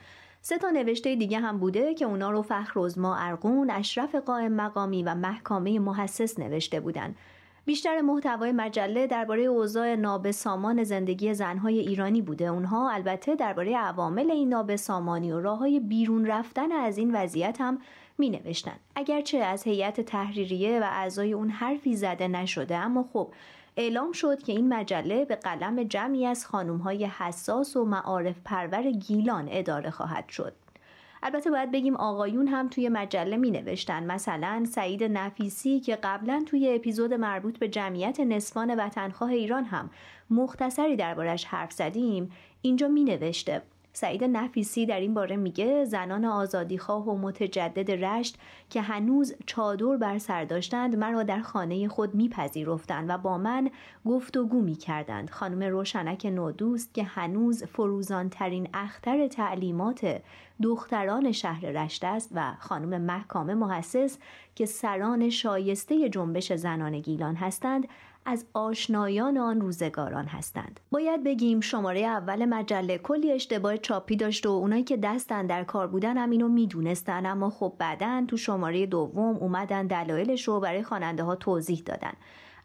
سه 0.47 0.59
تا 0.59 0.71
نوشته 0.71 1.17
دیگه 1.17 1.39
هم 1.39 1.59
بوده 1.59 1.95
که 1.95 2.05
اونا 2.05 2.31
رو 2.31 2.43
فخرزما 2.43 3.17
ارقون 3.17 3.71
اشرف 3.71 4.15
قائم 4.15 4.53
مقامی 4.53 5.03
و 5.03 5.15
محکامه 5.15 5.79
محسس 5.79 6.39
نوشته 6.39 6.81
بودن 6.81 7.15
بیشتر 7.65 8.01
محتوای 8.01 8.53
مجله 8.53 9.07
درباره 9.07 9.43
اوضاع 9.43 9.95
نابسامان 9.95 10.85
زندگی 10.85 11.35
زنهای 11.35 11.79
ایرانی 11.79 12.23
بوده 12.23 12.45
اونها 12.45 12.91
البته 12.91 13.35
درباره 13.35 13.77
عوامل 13.77 14.31
این 14.31 14.49
نابسامانی 14.49 15.33
و 15.33 15.41
راه 15.41 15.59
های 15.59 15.81
بیرون 15.81 16.27
رفتن 16.27 16.73
از 16.73 16.99
این 16.99 17.17
وضعیت 17.17 17.61
هم 17.61 17.79
می 18.19 18.31
نوشتن. 18.31 18.77
اگرچه 18.97 19.39
از 19.39 19.63
هیئت 19.63 20.01
تحریریه 20.01 20.81
و 20.81 20.85
اعضای 20.85 21.33
اون 21.33 21.51
حرفی 21.51 21.97
زده 21.97 22.29
نشده 22.29 22.77
اما 22.77 23.09
خب 23.13 23.29
اعلام 23.77 24.13
شد 24.13 24.43
که 24.43 24.53
این 24.53 24.75
مجله 24.75 25.25
به 25.25 25.37
قلم 25.37 25.83
جمعی 25.83 26.27
از 26.27 26.45
های 26.85 27.05
حساس 27.05 27.77
و 27.77 27.85
معارف 27.85 28.37
پرور 28.45 28.91
گیلان 28.91 29.49
اداره 29.51 29.91
خواهد 29.91 30.29
شد. 30.29 30.53
البته 31.23 31.51
باید 31.51 31.71
بگیم 31.71 31.97
آقایون 31.97 32.47
هم 32.49 32.69
توی 32.69 32.89
مجله 32.89 33.37
می 33.37 33.51
نوشتن 33.51 34.05
مثلا 34.05 34.65
سعید 34.69 35.05
نفیسی 35.05 35.81
که 35.81 35.97
قبلا 35.97 36.45
توی 36.47 36.75
اپیزود 36.75 37.15
مربوط 37.15 37.59
به 37.59 37.69
جمعیت 37.69 38.21
نصفان 38.21 38.75
وطنخواه 38.75 39.31
ایران 39.31 39.65
هم 39.65 39.91
مختصری 40.31 40.97
دربارش 40.97 41.45
حرف 41.45 41.73
زدیم 41.73 42.31
اینجا 42.63 42.89
می 42.89 43.05
نوشته 43.05 43.63
سعید 43.97 44.25
نفیسی 44.25 44.87
در 44.87 45.01
این 45.01 45.15
باره 45.15 45.37
میگه 45.37 45.85
زنان 45.85 46.25
آزادیخواه 46.25 47.09
و 47.09 47.19
متجدد 47.19 47.91
رشت 47.91 48.39
که 48.71 48.81
هنوز 48.81 49.35
چادر 49.47 49.97
بر 49.97 50.19
سر 50.19 50.45
داشتند 50.45 50.97
مرا 50.97 51.23
در 51.23 51.41
خانه 51.41 51.89
خود 51.89 52.15
میپذیرفتند 52.15 53.11
و 53.11 53.19
با 53.19 53.39
من 53.39 53.71
گفتگو 54.07 54.61
می‌کردند. 54.61 55.31
خانم 55.31 55.63
روشنک 55.63 56.27
نودوست 56.27 56.95
که 56.95 57.03
هنوز 57.05 57.65
فروزانترین 57.65 58.69
اختر 58.75 59.29
تعلیمات 59.29 60.21
دختران 60.63 61.33
شهر 61.33 61.67
رشت 61.67 62.05
است 62.05 62.31
و 62.35 62.53
خانم 62.59 63.01
محکامه 63.01 63.55
محسس 63.55 64.19
که 64.55 64.67
سران 64.67 65.31
شایسته 65.31 66.09
جنبش 66.09 66.53
زنان 66.53 67.01
گیلان 67.01 67.35
هستند 67.35 67.89
از 68.27 68.47
آشنایان 68.53 69.39
آن 69.39 69.61
روزگاران 69.61 70.25
هستند. 70.25 70.81
باید 70.91 71.25
بگیم 71.25 71.61
شماره 71.61 72.01
اول 72.01 72.45
مجله 72.45 72.99
کلی 72.99 73.33
اشتباه 73.33 73.77
چاپی 73.77 74.17
داشت 74.17 74.47
و 74.47 74.51
اونایی 74.51 74.85
که 74.85 74.97
دستن 74.97 75.47
در 75.47 75.65
کار 75.65 75.87
بودن 75.87 76.19
هم 76.19 76.31
اینو 76.31 76.49
می‌دونستن 76.49 77.27
اما 77.27 77.51
خب 77.51 77.75
بعدا 77.79 78.25
تو 78.29 78.37
شماره 78.37 78.87
دوم 78.87 79.37
اومدن 79.37 79.87
دلایلش 79.87 80.49
رو 80.49 80.61
برای 80.61 80.83
خواننده 80.83 81.23
ها 81.23 81.37
توضیح 81.37 81.83
دادن. 81.87 82.13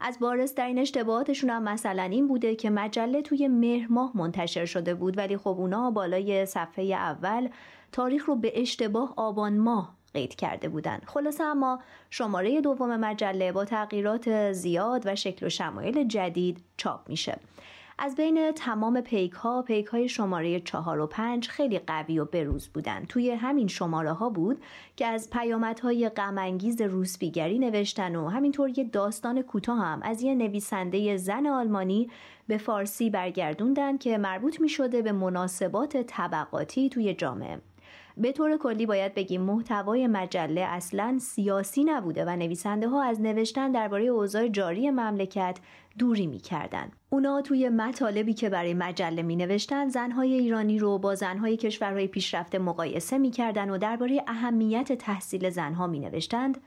از 0.02 0.19
بارز 0.19 0.56
در 0.56 0.65
این 0.65 0.80
اشتباهاتشون 0.80 1.50
هم 1.50 1.63
مثلا 1.63 2.04
این 2.04 2.28
بوده 2.28 2.56
که 2.56 2.69
مجله 2.69 3.22
توی 3.22 3.48
مهر 3.48 3.88
ماه 3.89 4.12
منتشر 4.15 4.65
شده 4.65 4.93
بود 4.93 5.17
ولی 5.17 5.38
خب 5.38 5.56
اونا 5.60 5.91
بالای 5.91 6.45
صفحه 6.45 6.86
اول 6.86 7.50
تاریخ 7.91 8.26
رو 8.26 8.36
به 8.36 8.62
اشتباه 8.62 9.13
آبان 9.17 9.58
ماه 9.58 9.98
قید 10.13 10.36
کرده 10.36 10.69
بودند. 10.69 11.04
خلاصه 11.08 11.43
اما 11.43 11.80
شماره 12.10 12.62
دوم 12.62 12.98
مجله 12.98 13.52
با 13.52 13.65
تغییرات 13.65 14.52
زیاد 14.52 15.02
و 15.06 15.15
شکل 15.15 15.45
و 15.45 15.50
شمایل 15.50 16.08
جدید 16.08 16.63
چاپ 16.78 17.10
میشه. 17.10 17.39
از 18.02 18.15
بین 18.15 18.52
تمام 18.52 19.02
پیک 19.02 19.32
ها 19.32 19.62
پیک 19.62 19.86
های 19.86 20.10
شماره 20.10 20.60
چهار 20.60 21.00
و 21.00 21.08
پنج 21.08 21.48
خیلی 21.48 21.80
قوی 21.80 22.19
و 22.19 22.26
بروز 22.26 22.67
بودند. 22.67 23.08
توی 23.08 23.32
همین 23.32 23.67
شماره 23.67 24.12
ها 24.12 24.30
بود 24.30 24.62
که 24.95 25.06
از 25.06 25.30
پیامدهای 25.30 26.10
غمانگیز 26.10 26.82
روسبیگری 26.82 27.60
نوشتن 27.60 28.15
و 28.15 28.28
همینطور 28.28 28.80
یه 28.80 28.84
داستان 28.84 29.41
کوتاه 29.41 29.80
هم 29.80 30.02
از 30.04 30.22
یه 30.22 30.36
نویسنده 30.36 31.17
زن 31.17 31.48
آلمانی 31.48 32.10
به 32.48 32.58
فارسی 32.58 33.10
برگردوندن 33.10 33.98
که 33.98 34.17
مربوط 34.17 34.62
می 34.62 34.69
شده 34.69 35.02
به 35.02 35.12
مناسبات 35.12 35.98
طبقاتی 35.98 36.89
توی 36.89 37.13
جامعه. 37.13 37.62
به 38.17 38.32
طور 38.32 38.58
کلی 38.58 38.86
باید 38.86 39.13
بگیم 39.13 39.41
محتوای 39.41 40.08
مجله 40.08 40.62
اصلا 40.62 41.17
سیاسی 41.22 41.84
نبوده 41.84 42.26
و 42.26 42.30
نویسنده 42.36 42.88
ها 42.88 43.04
از 43.04 43.22
نوشتن 43.22 43.72
درباره 43.72 44.04
اوضاع 44.04 44.48
جاری 44.48 44.91
مملکت 44.91 45.60
دوری 45.98 46.28
می‌کردند. 46.28 46.95
اونا 47.10 47.41
توی 47.41 47.69
مطالبی 47.69 48.34
که 48.34 48.50
برای 48.50 48.74
مجله 48.74 49.22
می 49.22 49.36
نوشتن 49.36 49.89
زنهای 49.89 50.34
ایرانی 50.34 50.80
رو 50.80 50.98
با 50.98 51.15
زنهای 51.15 51.58
کشورهای 51.58 52.08
پیشرفته 52.08 52.60
مقایسه 52.60 53.17
می‌کردند 53.17 53.69
و 53.72 53.78
درباره 53.78 54.24
اهمیت 54.28 54.93
تحصیل 54.93 55.50
زنها 55.50 55.88
می 55.88 56.00
نوشتند 56.00 56.58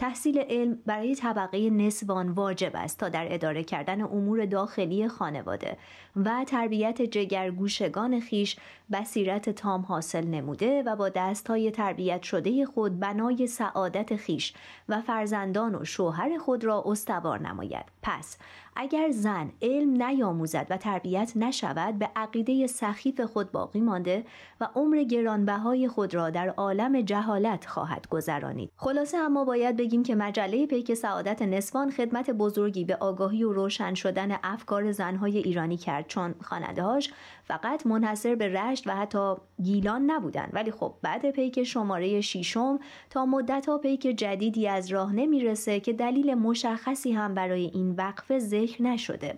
تحصیل 0.00 0.38
علم 0.38 0.78
برای 0.86 1.14
طبقه 1.14 1.70
نسوان 1.70 2.28
واجب 2.28 2.70
است 2.74 2.98
تا 2.98 3.08
در 3.08 3.34
اداره 3.34 3.64
کردن 3.64 4.02
امور 4.02 4.46
داخلی 4.46 5.08
خانواده 5.08 5.76
و 6.16 6.44
تربیت 6.46 7.02
جگرگوشگان 7.02 8.20
خیش 8.20 8.56
بصیرت 8.92 9.50
تام 9.50 9.82
حاصل 9.82 10.26
نموده 10.26 10.82
و 10.82 10.96
با 10.96 11.08
دستهای 11.08 11.70
تربیت 11.70 12.22
شده 12.22 12.66
خود 12.66 13.00
بنای 13.00 13.46
سعادت 13.46 14.16
خیش 14.16 14.54
و 14.88 15.00
فرزندان 15.00 15.74
و 15.74 15.84
شوهر 15.84 16.38
خود 16.38 16.64
را 16.64 16.82
استوار 16.86 17.40
نماید. 17.40 17.84
پس 18.02 18.38
اگر 18.76 19.10
زن 19.10 19.52
علم 19.62 20.02
نیاموزد 20.02 20.66
و 20.70 20.76
تربیت 20.76 21.32
نشود 21.36 21.98
به 21.98 22.10
عقیده 22.16 22.66
سخیف 22.66 23.20
خود 23.20 23.52
باقی 23.52 23.80
مانده 23.80 24.24
و 24.60 24.68
عمر 24.74 25.02
گرانبهای 25.02 25.88
خود 25.88 26.14
را 26.14 26.30
در 26.30 26.48
عالم 26.48 27.00
جهالت 27.00 27.66
خواهد 27.66 28.08
گذرانید. 28.08 28.70
خلاصه 28.76 29.18
اما 29.18 29.44
باید 29.44 29.76
بگیم 29.76 30.02
که 30.02 30.14
مجله 30.14 30.66
پیک 30.66 30.94
سعادت 30.94 31.42
نسوان 31.42 31.90
خدمت 31.90 32.30
بزرگی 32.30 32.84
به 32.84 32.96
آگاهی 32.96 33.44
و 33.44 33.52
روشن 33.52 33.94
شدن 33.94 34.36
افکار 34.42 34.92
زنهای 34.92 35.38
ایرانی 35.38 35.76
کرد 35.76 36.06
چون 36.06 36.34
خاندهاش 36.40 37.10
فقط 37.50 37.86
منحصر 37.86 38.34
به 38.34 38.48
رشت 38.48 38.86
و 38.86 38.90
حتی 38.90 39.34
گیلان 39.62 40.10
نبودند 40.10 40.50
ولی 40.52 40.70
خب 40.70 40.94
بعد 41.02 41.30
پیک 41.30 41.64
شماره 41.64 42.20
شیشم 42.20 42.78
تا 43.10 43.26
مدت 43.26 43.66
پیک 43.82 44.00
جدیدی 44.00 44.68
از 44.68 44.92
راه 44.92 45.12
نمی‌رسه 45.12 45.80
که 45.80 45.92
دلیل 45.92 46.34
مشخصی 46.34 47.12
هم 47.12 47.34
برای 47.34 47.70
این 47.74 47.90
وقفه 47.90 48.38
ذکر 48.38 48.82
نشده. 48.82 49.34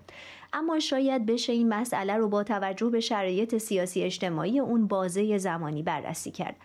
اما 0.52 0.78
شاید 0.78 1.26
بشه 1.26 1.52
این 1.52 1.68
مسئله 1.68 2.16
رو 2.16 2.28
با 2.28 2.44
توجه 2.44 2.90
به 2.90 3.00
شرایط 3.00 3.56
سیاسی 3.56 4.02
اجتماعی 4.02 4.60
اون 4.60 4.86
بازه 4.86 5.38
زمانی 5.38 5.82
بررسی 5.82 6.30
کرد. 6.30 6.56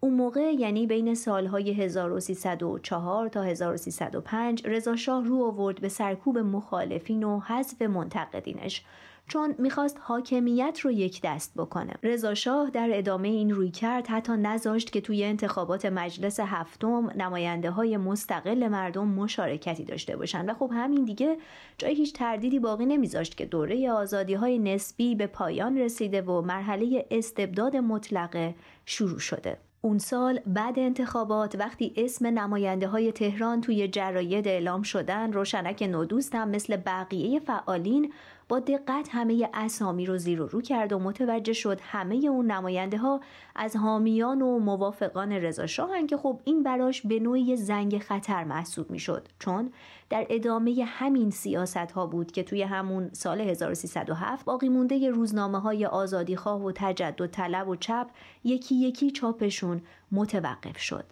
اون 0.00 0.14
موقع 0.14 0.52
یعنی 0.58 0.86
بین 0.86 1.14
سالهای 1.14 1.72
1304 1.72 3.28
تا 3.28 3.42
1305 3.42 4.62
رضا 4.64 4.96
شاه 4.96 5.24
رو 5.24 5.44
آورد 5.44 5.80
به 5.80 5.88
سرکوب 5.88 6.38
مخالفین 6.38 7.24
و 7.24 7.40
حذف 7.40 7.82
منتقدینش. 7.82 8.84
چون 9.30 9.54
می‌خواست 9.58 9.98
حاکمیت 10.00 10.80
رو 10.80 10.90
یک 10.90 11.20
دست 11.24 11.52
بکنه. 11.56 11.94
رضا 12.02 12.34
شاه 12.34 12.70
در 12.70 12.88
ادامه 12.92 13.28
این 13.28 13.50
روی 13.50 13.70
کرد 13.70 14.06
حتی 14.06 14.32
نذاشت 14.32 14.92
که 14.92 15.00
توی 15.00 15.24
انتخابات 15.24 15.86
مجلس 15.86 16.40
هفتم 16.40 17.10
نماینده 17.16 17.70
های 17.70 17.96
مستقل 17.96 18.68
مردم 18.68 19.08
مشارکتی 19.08 19.84
داشته 19.84 20.16
باشند 20.16 20.48
و 20.48 20.54
خب 20.54 20.70
همین 20.74 21.04
دیگه 21.04 21.36
جای 21.78 21.94
هیچ 21.94 22.12
تردیدی 22.12 22.58
باقی 22.58 22.86
نمیذاشت 22.86 23.36
که 23.36 23.46
دوره 23.46 23.92
آزادی 23.92 24.34
های 24.34 24.58
نسبی 24.58 25.14
به 25.14 25.26
پایان 25.26 25.78
رسیده 25.78 26.22
و 26.22 26.40
مرحله 26.40 27.06
استبداد 27.10 27.76
مطلقه 27.76 28.54
شروع 28.86 29.18
شده. 29.18 29.58
اون 29.82 29.98
سال 29.98 30.40
بعد 30.46 30.78
انتخابات 30.78 31.54
وقتی 31.54 31.92
اسم 31.96 32.26
نماینده 32.26 32.88
های 32.88 33.12
تهران 33.12 33.60
توی 33.60 33.88
جراید 33.88 34.48
اعلام 34.48 34.82
شدن 34.82 35.32
روشنک 35.32 35.82
نودوست 35.82 36.34
هم 36.34 36.48
مثل 36.48 36.76
بقیه 36.76 37.40
فعالین 37.40 38.12
با 38.50 38.60
دقت 38.60 39.08
همه 39.10 39.48
اسامی 39.54 40.06
رو 40.06 40.18
زیر 40.18 40.42
و 40.42 40.46
رو 40.46 40.60
کرد 40.60 40.92
و 40.92 40.98
متوجه 40.98 41.52
شد 41.52 41.80
همه 41.82 42.14
اون 42.14 42.50
نماینده 42.50 42.98
ها 42.98 43.20
از 43.56 43.76
حامیان 43.76 44.42
و 44.42 44.58
موافقان 44.58 45.32
رضا 45.32 45.66
شاهن 45.66 46.06
که 46.06 46.16
خب 46.16 46.40
این 46.44 46.62
براش 46.62 47.02
به 47.06 47.20
نوعی 47.20 47.56
زنگ 47.56 47.98
خطر 47.98 48.44
محسوب 48.44 48.90
می‌شد. 48.90 49.28
چون 49.38 49.72
در 50.10 50.26
ادامه 50.30 50.84
همین 50.86 51.30
سیاست 51.30 51.76
ها 51.76 52.06
بود 52.06 52.32
که 52.32 52.42
توی 52.42 52.62
همون 52.62 53.10
سال 53.12 53.40
1307 53.40 54.44
باقی 54.44 54.68
مونده 54.68 55.10
روزنامه 55.10 55.60
های 55.60 55.86
آزادی 55.86 56.36
خواه 56.36 56.64
و 56.64 56.72
تجدد 56.74 57.26
طلب 57.26 57.68
و 57.68 57.76
چپ 57.76 58.06
یکی 58.44 58.74
یکی 58.74 59.10
چاپشون 59.10 59.82
متوقف 60.12 60.78
شد. 60.78 61.04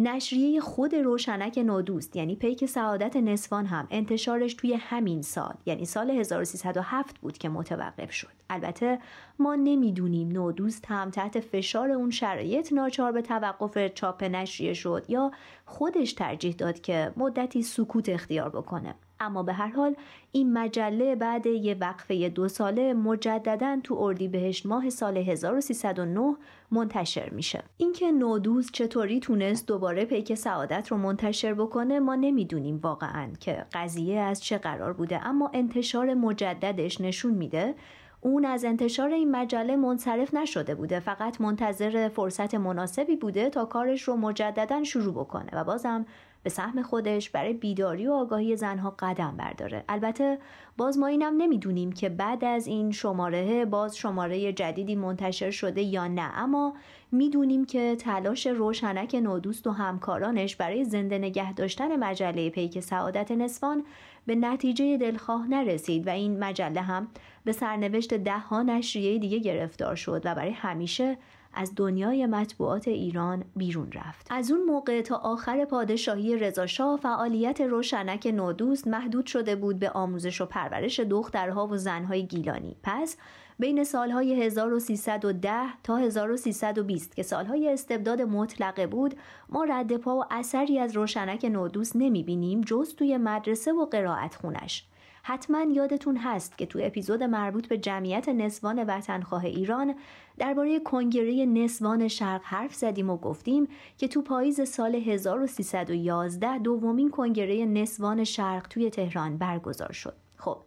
نشریه 0.00 0.60
خود 0.60 0.94
روشنک 0.94 1.58
نودوست 1.58 2.16
یعنی 2.16 2.36
پیک 2.36 2.66
سعادت 2.66 3.16
نسوان 3.16 3.66
هم 3.66 3.86
انتشارش 3.90 4.54
توی 4.54 4.74
همین 4.74 5.22
سال 5.22 5.54
یعنی 5.66 5.84
سال 5.84 6.10
1307 6.10 7.18
بود 7.18 7.38
که 7.38 7.48
متوقف 7.48 8.12
شد. 8.12 8.32
البته 8.50 8.98
ما 9.38 9.54
نمی‌دونیم 9.54 10.28
نودوست 10.28 10.86
هم 10.86 11.10
تحت 11.10 11.40
فشار 11.40 11.90
اون 11.90 12.10
شرایط 12.10 12.72
ناچار 12.72 13.12
به 13.12 13.22
توقف 13.22 13.94
چاپ 13.94 14.24
نشریه 14.24 14.74
شد 14.74 15.04
یا 15.08 15.30
خودش 15.64 16.12
ترجیح 16.12 16.54
داد 16.54 16.80
که 16.80 17.12
مدتی 17.16 17.62
سکوت 17.62 18.08
اختیار 18.08 18.48
بکنه. 18.48 18.94
اما 19.20 19.42
به 19.42 19.52
هر 19.52 19.68
حال 19.68 19.96
این 20.32 20.52
مجله 20.52 21.14
بعد 21.14 21.46
یه 21.46 21.76
وقفه 21.80 22.28
دو 22.28 22.48
ساله 22.48 22.94
مجددا 22.94 23.80
تو 23.84 23.94
اردیبهشت 23.94 24.66
ماه 24.66 24.90
سال 24.90 25.16
1309 25.16 26.36
منتشر 26.70 27.30
میشه. 27.30 27.62
اینکه 27.76 28.12
نودوز 28.12 28.70
چطوری 28.72 29.20
تونست 29.20 29.66
دوباره 29.66 30.04
پیک 30.04 30.34
سعادت 30.34 30.88
رو 30.88 30.96
منتشر 30.96 31.54
بکنه 31.54 32.00
ما 32.00 32.14
نمی‌دونیم 32.14 32.80
واقعا 32.82 33.28
که 33.40 33.66
قضیه 33.72 34.20
از 34.20 34.44
چه 34.44 34.58
قرار 34.58 34.92
بوده 34.92 35.26
اما 35.26 35.50
انتشار 35.54 36.14
مجددش 36.14 37.00
نشون 37.00 37.34
میده 37.34 37.74
اون 38.20 38.44
از 38.44 38.64
انتشار 38.64 39.08
این 39.08 39.30
مجله 39.30 39.76
منصرف 39.76 40.34
نشده 40.34 40.74
بوده. 40.74 41.00
فقط 41.00 41.40
منتظر 41.40 42.08
فرصت 42.08 42.54
مناسبی 42.54 43.16
بوده 43.16 43.50
تا 43.50 43.64
کارش 43.64 44.02
رو 44.02 44.16
مجددا 44.16 44.84
شروع 44.84 45.14
بکنه 45.14 45.50
و 45.52 45.64
بازم 45.64 46.06
به 46.42 46.50
سهم 46.50 46.82
خودش 46.82 47.30
برای 47.30 47.52
بیداری 47.52 48.06
و 48.06 48.12
آگاهی 48.12 48.56
زنها 48.56 48.94
قدم 48.98 49.36
برداره. 49.36 49.84
البته 49.88 50.38
باز 50.76 50.98
ما 50.98 51.06
اینم 51.06 51.36
نمی‌دونیم 51.36 51.92
که 51.92 52.08
بعد 52.08 52.44
از 52.44 52.66
این 52.66 52.92
شماره 52.92 53.64
باز 53.64 53.96
شماره 53.96 54.52
جدیدی 54.52 54.94
منتشر 54.94 55.50
شده 55.50 55.82
یا 55.82 56.06
نه. 56.06 56.30
اما 56.34 56.74
می‌دونیم 57.12 57.64
که 57.64 57.96
تلاش 57.96 58.46
روشنک 58.46 59.14
نودوست 59.14 59.66
و 59.66 59.70
همکارانش 59.70 60.56
برای 60.56 60.84
زنده 60.84 61.18
نگه 61.18 61.52
داشتن 61.52 61.96
مجله 61.96 62.50
پیک 62.50 62.80
سعادت 62.80 63.30
نسوان 63.30 63.84
به 64.28 64.34
نتیجه 64.34 64.96
دلخواه 64.96 65.46
نرسید 65.46 66.06
و 66.06 66.10
این 66.10 66.38
مجله 66.38 66.80
هم 66.80 67.08
به 67.44 67.52
سرنوشت 67.52 68.14
ده 68.14 68.38
ها 68.38 68.62
نشریه 68.62 69.18
دیگه 69.18 69.38
گرفتار 69.38 69.94
شد 69.94 70.22
و 70.24 70.34
برای 70.34 70.50
همیشه 70.50 71.18
از 71.54 71.72
دنیای 71.76 72.26
مطبوعات 72.26 72.88
ایران 72.88 73.44
بیرون 73.56 73.92
رفت. 73.92 74.26
از 74.30 74.50
اون 74.50 74.64
موقع 74.64 75.02
تا 75.02 75.16
آخر 75.16 75.64
پادشاهی 75.64 76.36
رضاشاه 76.36 76.96
فعالیت 76.96 77.60
روشنک 77.60 78.26
نودوست 78.34 78.88
محدود 78.88 79.26
شده 79.26 79.56
بود 79.56 79.78
به 79.78 79.90
آموزش 79.90 80.40
و 80.40 80.46
پرورش 80.46 81.00
دخترها 81.00 81.66
و 81.66 81.76
زنهای 81.76 82.26
گیلانی. 82.26 82.76
پس 82.82 83.16
بین 83.60 83.84
سالهای 83.84 84.42
1310 84.42 85.82
تا 85.82 85.96
1320 85.96 87.14
که 87.14 87.22
سالهای 87.22 87.72
استبداد 87.72 88.22
مطلقه 88.22 88.86
بود 88.86 89.14
ما 89.48 89.64
رد 89.64 89.96
پا 89.96 90.16
و 90.18 90.24
اثری 90.30 90.78
از 90.78 90.96
روشنک 90.96 91.44
نودوست 91.44 91.96
نمی‌بینیم 91.96 92.60
جز 92.60 92.94
توی 92.94 93.16
مدرسه 93.16 93.72
و 93.72 93.84
قرائت 93.84 94.34
خونش 94.34 94.84
حتما 95.22 95.62
یادتون 95.72 96.16
هست 96.16 96.58
که 96.58 96.66
تو 96.66 96.78
اپیزود 96.82 97.22
مربوط 97.22 97.68
به 97.68 97.78
جمعیت 97.78 98.28
نسوان 98.28 98.84
وطنخواه 98.84 99.44
ایران 99.44 99.94
درباره 100.38 100.80
کنگره 100.80 101.46
نسوان 101.46 102.08
شرق 102.08 102.40
حرف 102.44 102.74
زدیم 102.74 103.10
و 103.10 103.16
گفتیم 103.16 103.68
که 103.98 104.08
تو 104.08 104.22
پاییز 104.22 104.68
سال 104.68 104.94
1311 104.94 106.58
دومین 106.58 107.10
کنگره 107.10 107.64
نسوان 107.64 108.24
شرق 108.24 108.68
توی 108.68 108.90
تهران 108.90 109.38
برگزار 109.38 109.92
شد. 109.92 110.14
خب 110.36 110.58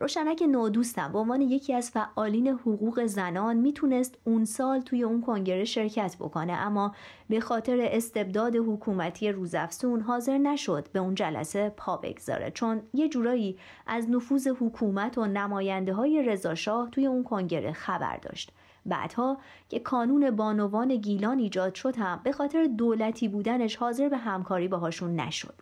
روشنک 0.00 0.42
نودوستم 0.42 1.12
به 1.12 1.18
عنوان 1.18 1.40
یکی 1.40 1.74
از 1.74 1.90
فعالین 1.90 2.48
حقوق 2.48 3.06
زنان 3.06 3.56
می‌تونست 3.56 4.18
اون 4.24 4.44
سال 4.44 4.80
توی 4.80 5.02
اون 5.02 5.20
کنگره 5.20 5.64
شرکت 5.64 6.16
بکنه. 6.20 6.52
اما 6.52 6.94
به 7.28 7.40
خاطر 7.40 7.78
استبداد 7.80 8.56
حکومتی 8.56 9.32
روزافزون 9.32 10.00
حاضر 10.00 10.38
نشد 10.38 10.88
به 10.92 10.98
اون 10.98 11.14
جلسه 11.14 11.68
پا 11.76 11.96
بگذاره. 11.96 12.50
چون 12.50 12.82
یه 12.94 13.08
جورایی 13.08 13.58
از 13.86 14.10
نفوذ 14.10 14.48
حکومت 14.60 15.18
و 15.18 15.26
نماینده 15.26 15.94
های 15.94 16.22
رضاشاه 16.22 16.90
توی 16.90 17.06
اون 17.06 17.24
کنگره 17.24 17.72
خبر 17.72 18.16
داشت. 18.16 18.52
بعدها 18.86 19.38
که 19.68 19.78
کانون 19.78 20.30
بانوان 20.30 20.96
گیلان 20.96 21.38
ایجاد 21.38 21.74
شد 21.74 21.96
هم 21.96 22.20
به 22.24 22.32
خاطر 22.32 22.64
دولتی 22.64 23.28
بودنش 23.28 23.76
حاضر 23.76 24.08
به 24.08 24.16
همکاری 24.16 24.68
باهاشون 24.68 25.20
نشد. 25.20 25.54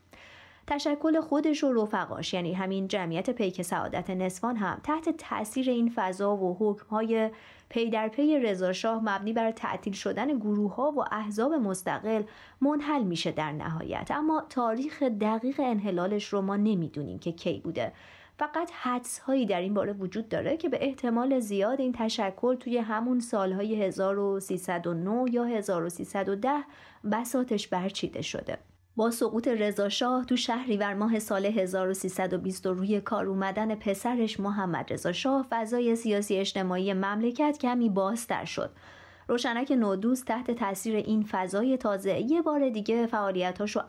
تشکل 0.66 1.20
خودش 1.20 1.64
و 1.64 1.72
رفقاش 1.72 2.34
یعنی 2.34 2.52
همین 2.52 2.88
جمعیت 2.88 3.30
پیک 3.30 3.62
سعادت 3.62 4.10
نسوان 4.10 4.56
هم 4.56 4.80
تحت 4.84 5.08
تاثیر 5.08 5.70
این 5.70 5.92
فضا 5.94 6.36
و 6.36 6.56
حکمهای 6.60 7.30
پی 7.68 7.90
در 7.90 8.08
پی 8.08 8.38
رضاشاه 8.38 9.02
مبنی 9.02 9.32
بر 9.32 9.50
تعطیل 9.50 9.92
شدن 9.92 10.38
گروه 10.38 10.74
ها 10.74 10.90
و 10.90 11.04
احزاب 11.10 11.52
مستقل 11.52 12.22
منحل 12.60 13.02
میشه 13.02 13.32
در 13.32 13.52
نهایت. 13.52 14.10
اما 14.10 14.44
تاریخ 14.48 15.02
دقیق 15.02 15.60
انحلالش 15.64 16.24
رو 16.24 16.42
ما 16.42 16.56
نمی‌دونیم 16.56 17.18
که 17.18 17.32
کی 17.32 17.60
بوده. 17.64 17.92
فقط 18.38 18.70
حدس 18.74 19.18
هایی 19.18 19.46
در 19.46 19.60
این 19.60 19.74
باره 19.74 19.92
وجود 19.92 20.28
داره 20.28 20.56
که 20.56 20.68
به 20.68 20.78
احتمال 20.80 21.40
زیاد 21.40 21.80
این 21.80 21.92
تشکل 21.92 22.54
توی 22.54 22.78
همون 22.78 23.20
سالهای 23.20 23.82
1309 23.82 25.32
یا 25.32 25.44
1310 25.44 26.64
بساتش 27.12 27.68
برچیده 27.68 28.22
شده. 28.22 28.58
با 28.96 29.10
سقوط 29.10 29.48
رضاشاه 29.48 30.24
تو 30.24 30.36
شهریور 30.36 30.94
ماه 30.94 31.18
سال 31.18 31.46
1320 31.46 32.66
روی 32.66 33.00
کار 33.00 33.26
اومدن 33.26 33.74
پسرش 33.74 34.40
محمد 34.40 34.92
رضاشاه 34.92 35.46
فضای 35.50 35.96
سیاسی 35.96 36.36
اجتماعی 36.36 36.92
مملکت 36.92 37.58
کمی 37.60 37.88
بازتر 37.88 38.44
شد 38.44 38.70
روشنک 39.28 39.72
نودوست 39.72 40.26
تحت 40.26 40.50
تاثیر 40.50 40.96
این 40.96 41.22
فضای 41.22 41.76
تازه 41.76 42.18
یه 42.18 42.42
بار 42.42 42.68
دیگه 42.68 43.06
فعالیتاش 43.06 43.76
رو 43.76 43.82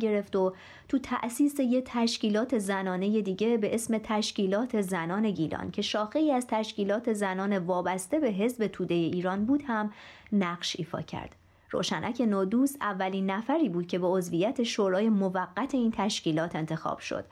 گرفت 0.00 0.36
و 0.36 0.54
تو 0.88 0.98
تأسیس 0.98 1.60
یه 1.60 1.82
تشکیلات 1.86 2.58
زنانه 2.58 3.22
دیگه 3.22 3.56
به 3.56 3.74
اسم 3.74 3.98
تشکیلات 3.98 4.80
زنان 4.80 5.30
گیلان 5.30 5.70
که 5.70 5.82
شاخه 5.82 6.18
ای 6.18 6.32
از 6.32 6.46
تشکیلات 6.46 7.12
زنان 7.12 7.58
وابسته 7.58 8.18
به 8.18 8.28
حزب 8.28 8.66
توده 8.66 8.94
ایران 8.94 9.44
بود 9.44 9.62
هم 9.66 9.92
نقش 10.32 10.76
ایفا 10.78 11.02
کرد. 11.02 11.43
روشنک 11.74 12.20
نودوس 12.20 12.76
اولین 12.80 13.30
نفری 13.30 13.68
بود 13.68 13.86
که 13.86 13.98
به 13.98 14.06
عضویت 14.06 14.62
شورای 14.62 15.08
موقت 15.08 15.74
این 15.74 15.90
تشکیلات 15.90 16.56
انتخاب 16.56 16.98
شد 16.98 17.24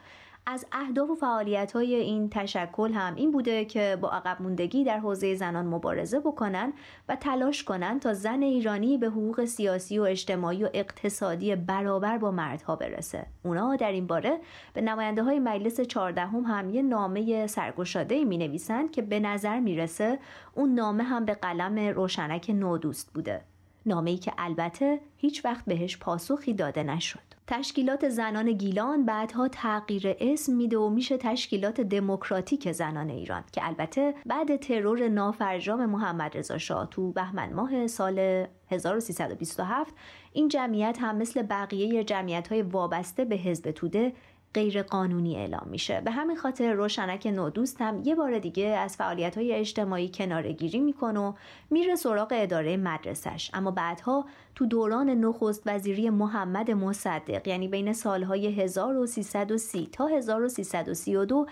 از 0.45 0.65
اهداف 0.71 1.09
و 1.09 1.15
فعالیت 1.15 1.71
های 1.71 1.95
این 1.95 2.29
تشکل 2.29 2.91
هم 2.93 3.15
این 3.15 3.31
بوده 3.31 3.65
که 3.65 3.97
با 4.01 4.09
عقب 4.09 4.41
موندگی 4.41 4.83
در 4.83 4.99
حوزه 4.99 5.35
زنان 5.35 5.65
مبارزه 5.65 6.19
بکنن 6.19 6.73
و 7.09 7.15
تلاش 7.15 7.63
کنند 7.63 8.01
تا 8.01 8.13
زن 8.13 8.41
ایرانی 8.41 8.97
به 8.97 9.07
حقوق 9.07 9.45
سیاسی 9.45 9.99
و 9.99 10.01
اجتماعی 10.01 10.63
و 10.63 10.69
اقتصادی 10.73 11.55
برابر 11.55 12.17
با 12.17 12.31
مردها 12.31 12.75
برسه. 12.75 13.25
اونا 13.43 13.75
در 13.75 13.91
این 13.91 14.07
باره 14.07 14.39
به 14.73 14.81
نماینده 14.81 15.23
های 15.23 15.39
مجلس 15.39 15.81
چهاردهم 15.81 16.43
هم 16.43 16.69
یه 16.69 16.81
نامه 16.81 17.47
سرگشاده 17.47 18.23
می 18.23 18.37
نویسند 18.37 18.91
که 18.91 19.01
به 19.01 19.19
نظر 19.19 19.59
می‌رسه 19.59 20.19
اون 20.53 20.73
نامه 20.73 21.03
هم 21.03 21.25
به 21.25 21.33
قلم 21.33 21.79
روشنک 21.79 22.49
نودوست 22.49 23.13
بوده. 23.13 23.41
نامه 23.85 24.11
ای 24.11 24.17
که 24.17 24.33
البته 24.37 24.99
هیچ 25.17 25.45
وقت 25.45 25.65
بهش 25.65 25.97
پاسخی 25.97 26.53
داده 26.53 26.83
نشد. 26.83 27.33
تشکیلات 27.47 28.09
زنان 28.09 28.51
گیلان 28.51 29.05
بعدها 29.05 29.47
تغییر 29.47 30.15
اسم 30.19 30.55
میده 30.55 30.77
و 30.77 30.89
میشه 30.89 31.17
تشکیلات 31.17 31.81
دموکراتیک 31.81 32.71
زنان 32.71 33.09
ایران 33.09 33.43
که 33.51 33.67
البته 33.67 34.15
بعد 34.25 34.55
ترور 34.55 35.07
نافرجام 35.07 35.85
محمد 35.85 36.37
رضا 36.37 36.57
شاه 36.57 36.87
تو 36.89 37.11
بهمن 37.11 37.53
ماه 37.53 37.87
سال 37.87 38.47
1327 38.69 39.93
این 40.33 40.47
جمعیت 40.47 40.97
هم 41.01 41.17
مثل 41.17 41.41
بقیه 41.41 42.03
جمعیت 42.03 42.47
های 42.47 42.61
وابسته 42.61 43.25
به 43.25 43.35
حزب 43.35 43.71
توده 43.71 44.13
غیر 44.53 44.83
قانونی 44.83 45.35
اعلام 45.35 45.67
میشه. 45.71 46.01
به 46.01 46.11
همین 46.11 46.37
خاطر 46.37 46.73
روشنک 46.73 47.27
نودوست 47.27 47.81
هم 47.81 48.01
یه 48.05 48.15
بار 48.15 48.39
دیگه 48.39 48.65
از 48.65 48.97
فعالیت 48.97 49.37
های 49.37 49.53
اجتماعی 49.53 50.09
کنارگیری 50.09 50.79
می‌کنه 50.79 51.19
و 51.19 51.33
میره 51.69 51.95
سراغ 51.95 52.33
اداره 52.35 52.77
مدرسش 52.77 53.51
اما 53.53 53.71
بعدها 53.71 54.25
تو 54.55 54.65
دوران 54.65 55.09
نخست 55.09 55.63
وزیری 55.65 56.09
محمد 56.09 56.71
مصدق 56.71 57.47
یعنی 57.47 57.67
بین 57.67 57.93
سالهای 57.93 58.47
1330 58.61 59.89
تا 59.91 60.07
1332 60.07 61.47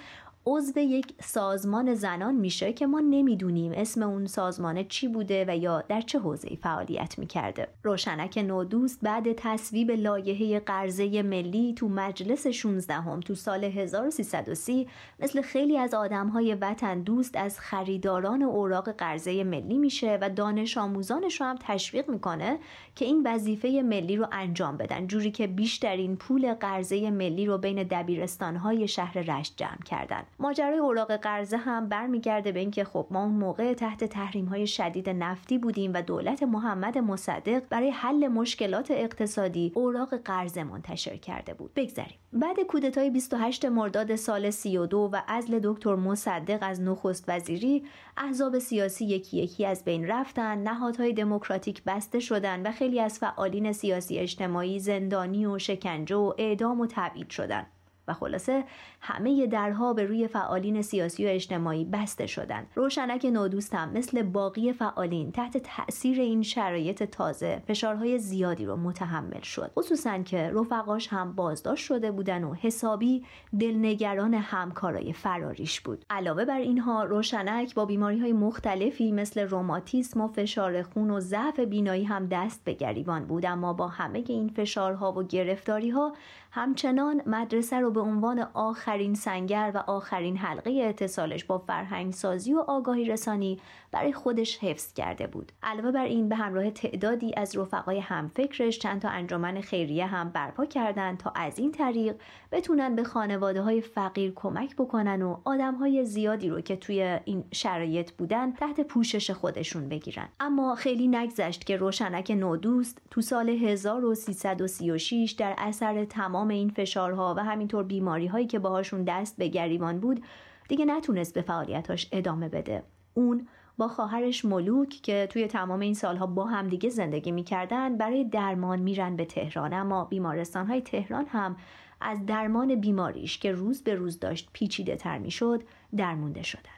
عضو 0.46 0.80
یک 0.80 1.14
سازمان 1.20 1.94
زنان 1.94 2.36
میشه 2.36 2.74
که 2.74 2.88
ما 2.88 3.00
نمی‌دونیم 3.00 3.72
اسم 3.76 4.04
اون 4.04 4.26
سازمان 4.26 4.84
چی 4.84 5.08
بوده 5.08 5.46
و 5.48 5.58
یا 5.58 5.82
در 5.82 6.02
چه 6.02 6.20
حوزه 6.20 6.56
فعالیت 6.62 7.20
می‌کرده. 7.20 7.68
روشنک 7.84 8.38
نودوست 8.38 9.00
بعد 9.02 9.34
تصویب 9.34 9.92
لایحه 9.92 10.60
قرضه 10.60 11.22
ملی 11.22 11.74
تو 11.74 11.88
مجلس 11.88 12.48
16 12.48 12.94
هم 12.94 13.20
تو 13.20 13.36
سال 13.36 13.64
1330 13.64 14.88
مثل 15.20 15.42
خیلی 15.42 15.78
از 15.78 15.94
آدمهای 15.94 16.56
وطن 16.56 17.02
دوست 17.02 17.36
از 17.36 17.60
خریداران 17.60 18.42
اوراق 18.42 18.92
قرضه 18.92 19.44
ملی 19.44 19.78
میشه 19.78 20.18
و 20.22 20.30
دانش 20.30 20.78
آموزانش 20.78 21.42
رو 21.42 21.48
هم 21.48 21.56
تشویق 21.60 22.10
می‌کنه 22.10 22.60
که 22.96 23.06
این 23.06 23.28
وظیفه 23.28 23.82
ملی 23.86 24.16
رو 24.16 24.28
انجام 24.32 24.78
بدن. 24.78 25.08
جوری 25.08 25.32
که 25.32 25.48
بیشترین 25.48 26.16
پول 26.16 26.54
قرضه 26.54 27.12
ملی 27.12 27.46
رو 27.46 27.58
بین 27.58 27.84
دبیرستانهای 27.84 28.88
شهر 28.88 29.18
رشت 29.18 29.54
جمع 29.58 29.84
کردن. 29.86 30.24
ماجرای 30.42 30.78
اوراق 30.78 31.16
قرضه 31.16 31.58
هم 31.58 31.90
برمیگرده 31.90 32.52
به 32.52 32.60
اینکه 32.60 32.84
خب 32.84 33.08
ما 33.12 33.24
اون 33.24 33.32
موقع 33.32 33.74
تحت 33.74 34.04
تحریم 34.04 34.46
های 34.46 34.68
شدید 34.68 35.10
نفتی 35.10 35.58
بودیم 35.58 35.94
و 35.94 36.02
دولت 36.02 36.44
محمد 36.44 36.98
مصدق 36.98 37.64
برای 37.70 37.90
حل 37.90 38.28
مشکلات 38.28 38.92
اقتصادی 38.92 39.72
اوراق 39.76 40.16
قرضه 40.16 40.64
منتشر 40.64 41.18
کرده 41.18 41.54
بود. 41.54 41.74
بگذریم. 41.74 42.18
بعد 42.34 42.60
کودتای 42.60 43.10
28 43.10 43.66
مرداد 43.66 44.16
سال 44.16 44.50
32 44.50 45.10
و 45.14 45.22
ازل 45.28 45.60
دکتر 45.64 45.96
مصدق 45.96 46.60
از 46.62 46.82
نخست 46.82 47.26
وزیری 47.28 47.84
احزاب 48.18 48.60
سیاسی 48.60 49.06
یکی 49.06 49.38
یکی 49.38 49.66
از 49.66 49.84
بین 49.84 50.08
رفتن 50.08 50.58
نهادهای 50.58 51.14
دموکراتیک 51.14 51.84
بسته 51.84 52.20
شدن 52.20 52.68
و 52.68 52.72
خیلی 52.72 53.00
از 53.00 53.20
فعالین 53.20 53.74
سیاسی 53.74 54.20
اجتماعی 54.20 54.80
زندانی 54.80 55.46
و 55.46 55.60
شکنجه 55.60 56.16
و 56.16 56.34
اعدام 56.38 56.80
و 56.80 56.88
تبعید 56.90 57.30
شدن. 57.30 57.66
و 58.12 58.14
خلاصه 58.14 58.64
همه 59.02 59.48
درها 59.48 59.94
به 59.94 60.06
روی 60.06 60.28
فعالین 60.28 60.82
سیاسی 60.82 61.26
و 61.26 61.30
اجتماعی 61.30 61.86
بسته 61.86 62.28
شدند. 62.28 62.68
روشنک 62.76 63.26
نودوستم 63.26 63.90
مثل 63.90 64.24
باقی 64.24 64.74
فعالین 64.74 65.32
تحت 65.32 65.58
تاثیر 65.58 66.20
این 66.20 66.42
شرایط 66.42 67.04
تازه 67.04 67.64
فشارهای 67.68 68.20
زیادی 68.20 68.66
رو 68.66 68.76
متحمل 68.76 69.42
شد. 69.42 69.72
خصوصا 69.78 70.18
که 70.18 70.52
رفقاش 70.54 71.08
هم 71.08 71.34
بازداشت 71.34 71.86
شده 71.86 72.12
بودن 72.12 72.44
و 72.44 72.54
حسابی 72.54 73.26
دلنگران 73.60 74.34
همکارای 74.34 75.14
فراریش 75.14 75.82
بود. 75.82 76.06
علاوه 76.10 76.46
بر 76.46 76.60
اینها 76.60 77.04
روشنک 77.04 77.76
با 77.76 77.86
بیماری 77.86 78.20
های 78.20 78.34
مختلفی 78.34 79.12
مثل 79.12 79.42
روماتیسم 79.42 80.22
و 80.22 80.28
فشار 80.28 80.82
خون 80.82 81.10
و 81.10 81.20
ضعف 81.20 81.60
بینایی 81.60 82.04
هم 82.04 82.28
دست 82.28 82.64
به 82.64 82.74
گریبان 82.74 83.26
بود 83.26 83.46
اما 83.46 83.74
با 83.74 83.88
همه 83.88 84.24
این 84.28 84.50
فشارها 84.50 85.12
و 85.12 85.24
گرفتاری 85.24 85.90
ها 85.90 86.14
همچنان 86.54 87.22
مدرسه 87.26 87.80
رو 87.80 87.92
به 87.92 88.02
عنوان 88.02 88.40
آخرین 88.54 89.14
سنگر 89.14 89.72
و 89.76 89.78
آخرین 89.78 90.38
حلقه 90.38 90.72
اتصالش 90.72 91.44
با 91.44 91.58
فرهنگ 91.58 92.14
سازی 92.14 92.54
و 92.54 92.60
آگاهی 92.60 93.06
رسانی 93.06 93.60
برای 93.92 94.14
خودش 94.14 94.58
حفظ 94.58 94.94
کرده 94.94 95.28
بود. 95.28 95.52
علاوه 95.64 95.92
بر 95.92 96.06
این 96.06 96.30
به 96.30 96.36
همراه 96.36 96.70
تعدادی 96.70 97.34
از 97.38 97.58
رفقای 97.58 98.00
همفکرش 98.00 98.80
چند 98.80 99.02
تا 99.02 99.10
انجمن 99.10 99.62
خیریه 99.62 100.06
هم 100.06 100.30
برپا 100.30 100.66
کردند 100.66 101.18
تا 101.18 101.32
از 101.36 101.60
این 101.60 101.72
طریق 101.72 102.16
بتونن 102.52 102.96
به 102.96 103.04
خانواده 103.04 103.62
های 103.62 103.82
فقیر 103.82 104.34
کمک 104.36 104.76
بکنن 104.76 105.22
و 105.22 105.38
آدم 105.44 105.76
های 105.76 106.06
زیادی 106.06 106.50
رو 106.50 106.62
که 106.62 106.76
توی 106.76 107.20
این 107.26 107.44
شرایط 107.52 108.12
بودن 108.12 108.52
تحت 108.52 108.82
پوشش 108.82 109.32
خودشون 109.32 109.90
بگیرن. 109.90 110.30
اما 110.40 110.76
خیلی 110.76 111.08
نگذشت 111.08 111.66
که 111.66 111.78
روشنک 111.78 112.32
نودوست 112.32 113.02
تو 113.12 113.22
سال 113.22 113.50
1336 113.50 115.36
در 115.38 115.56
اثر 115.58 116.06
تمام 116.06 116.48
این 116.48 116.70
فشارها 116.70 117.36
و 117.38 117.44
همینطور 117.44 117.84
بیماری 117.84 118.28
هایی 118.28 118.48
که 118.48 118.60
باهاشون 118.60 119.04
دست 119.04 119.38
به 119.38 119.48
گریبان 119.48 120.00
بود 120.00 120.24
دیگه 120.68 120.86
نتونست 120.86 121.34
به 121.34 121.42
فعالیتاش 121.42 122.08
ادامه 122.12 122.50
بده. 122.50 122.84
اون 123.14 123.48
با 123.82 123.88
خواهرش 123.88 124.46
ملوک 124.46 124.90
که 124.90 125.28
توی 125.32 125.48
تمام 125.48 125.80
این 125.80 125.94
سالها 125.94 126.28
با 126.28 126.46
همدیگه 126.46 126.90
زندگی 126.90 127.32
می‌کردن 127.32 127.98
برای 127.98 128.24
درمان 128.24 128.80
میرن 128.80 129.16
به 129.16 129.26
تهران. 129.26 129.74
اما 129.74 130.06
بیمارستان 130.06 130.68
های 130.68 130.82
تهران 130.82 131.26
هم 131.26 131.56
از 132.02 132.26
درمان 132.26 132.76
بیماریش 132.76 133.38
که 133.38 133.52
روز 133.52 133.84
به 133.84 133.96
روز 133.96 134.20
داشت 134.20 134.50
پیچیده 134.54 134.96
تر 134.96 135.18
می‌شد 135.18 135.64
درمونده 135.98 136.44
شدن. 136.44 136.78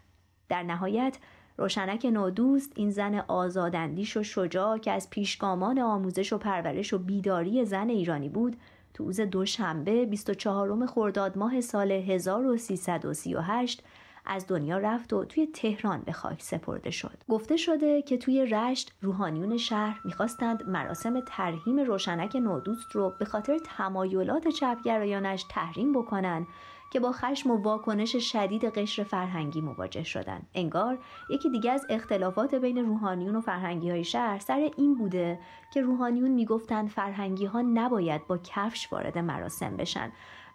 در 0.49 0.63
نهایت 0.63 1.17
روشنک 1.57 2.05
نودوست 2.05 2.71
این 2.75 2.91
زن 2.91 3.15
آزاداندیش 3.27 4.17
و 4.17 4.23
شجاع 4.23 4.77
که 4.77 4.91
از 4.91 5.09
پیشگامان 5.09 5.79
آموزش 5.79 6.33
و 6.33 6.37
پرورش 6.37 6.93
و 6.93 6.97
بیداری 6.97 7.65
زن 7.65 7.89
ایرانی 7.89 8.29
بود 8.29 8.57
تو 8.93 9.05
روز 9.05 9.19
دوشنبه 9.19 10.05
24 10.05 10.85
خرداد 10.85 11.37
ماه 11.37 11.61
سال 11.61 11.91
1338 11.91 13.83
از 14.25 14.47
دنیا 14.47 14.77
رفت 14.77 15.13
و 15.13 15.25
توی 15.25 15.47
تهران 15.47 16.01
به 16.01 16.11
خاک 16.11 16.41
سپرده 16.41 16.91
شد. 16.91 17.17
گفته 17.29 17.57
شده 17.57 18.01
که 18.01 18.17
توی 18.17 18.45
رشت 18.45 18.93
روحانیون 19.01 19.57
شهر 19.57 19.99
می‌خواستند 20.05 20.69
مراسم 20.69 21.21
ترهیم 21.21 21.79
روشنک 21.79 22.35
نودوست 22.35 22.91
رو 22.91 23.13
به 23.19 23.25
خاطر 23.25 23.59
تمایلات 23.77 24.47
چپگرایانش 24.47 25.45
تحریم 25.49 25.93
بکنن 25.93 26.47
که 26.93 26.99
با 26.99 27.11
خشم 27.11 27.51
و 27.51 27.57
واکنش 27.57 28.15
شدید 28.15 28.65
قشر 28.65 29.03
فرهنگی 29.03 29.61
مواجه 29.61 30.03
شدند 30.03 30.47
انگار 30.55 30.97
یکی 31.29 31.49
دیگه 31.49 31.71
از 31.71 31.85
اختلافات 31.89 32.55
بین 32.55 32.77
روحانیون 32.77 33.35
و 33.35 33.41
فرهنگی 33.41 33.89
های 33.89 34.03
شهر 34.03 34.39
سر 34.39 34.69
این 34.77 34.95
بوده 34.95 35.39
که 35.73 35.81
روحانیون 35.81 36.31
می‌گفتند 36.31 36.89
فرهنگی 36.89 37.45
ها 37.45 37.61
نباید 37.61 38.27
با 38.27 38.37
کفش 38.37 38.91
وارد 38.91 39.17
مراسم 39.17 39.77
بشن 39.77 40.11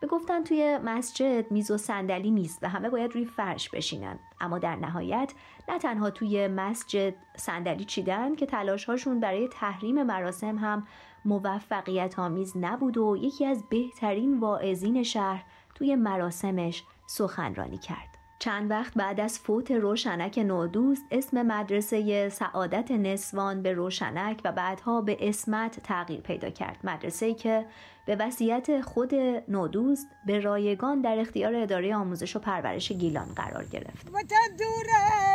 گفتن 0.06 0.44
توی 0.44 0.78
مسجد 0.84 1.50
میز 1.50 1.70
و 1.70 1.76
صندلی 1.76 2.30
نیست 2.30 2.58
و 2.62 2.68
همه 2.68 2.90
باید 2.90 3.14
روی 3.14 3.24
فرش 3.24 3.70
بشینن 3.70 4.18
اما 4.40 4.58
در 4.58 4.76
نهایت 4.76 5.32
نه 5.68 5.78
تنها 5.78 6.10
توی 6.10 6.48
مسجد 6.48 7.14
صندلی 7.36 7.84
چیدن 7.84 8.34
که 8.34 8.46
تلاش 8.46 8.84
هاشون 8.84 9.20
برای 9.20 9.48
تحریم 9.48 10.02
مراسم 10.02 10.58
هم 10.58 10.86
موفقیت 11.24 12.18
آمیز 12.18 12.56
نبود 12.56 12.96
و 12.96 13.16
یکی 13.20 13.46
از 13.46 13.64
بهترین 13.68 14.40
واعظین 14.40 15.02
شهر 15.02 15.44
توی 15.74 15.96
مراسمش 15.96 16.84
سخنرانی 17.06 17.78
کرد. 17.78 18.07
چند 18.40 18.70
وقت 18.70 18.94
بعد 18.94 19.20
از 19.20 19.38
فوت 19.38 19.70
روشنک 19.70 20.38
نودوست 20.38 21.02
اسم 21.10 21.42
مدرسه 21.42 22.28
سعادت 22.28 22.90
نسوان 22.90 23.62
به 23.62 23.72
روشنک 23.72 24.40
و 24.44 24.52
بعدها 24.52 25.00
به 25.00 25.28
اسمت 25.28 25.80
تغییر 25.80 26.20
پیدا 26.20 26.50
کرد. 26.50 26.78
مدرسه 26.84 27.34
که 27.34 27.66
به 28.06 28.16
وصیت 28.16 28.80
خود 28.80 29.14
نودوست 29.48 30.06
به 30.26 30.40
رایگان 30.40 31.00
در 31.00 31.18
اختیار 31.18 31.54
اداره 31.54 31.96
آموزش 31.96 32.36
و 32.36 32.38
پرورش 32.38 32.92
گیلان 32.92 33.28
قرار 33.36 33.64
گرفت. 33.64 34.08
وطن 34.12 34.56
دوره 34.58 35.28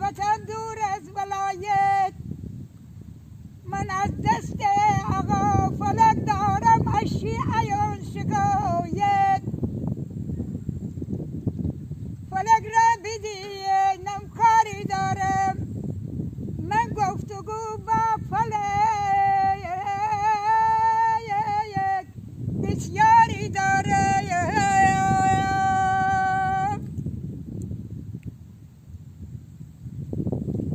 وطن 0.00 0.44
دور 0.44 0.78
از 0.94 1.10
ولایت. 1.14 2.12
من 3.64 3.86
از 3.90 4.10
دست 4.24 4.56
آقا 5.18 5.70
فلک 5.76 6.26
دارم 6.26 6.94
ایان 7.60 7.98
شکایت 8.14 9.42
فلک 12.30 12.64
را 12.64 13.02
بیدی 13.02 13.60
نمکاری 14.60 14.84
دارم. 14.84 15.56
من 16.58 16.88
گفتگو 16.96 17.78
با 17.86 18.16
فلک 18.30 19.64
بسیاری 22.62 23.48
داره 23.48 24.06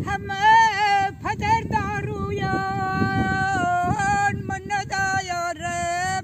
همه 0.05 1.11
پدر 1.23 1.61
دارویان 1.71 2.51
من 4.47 4.61
ندارم 4.69 6.23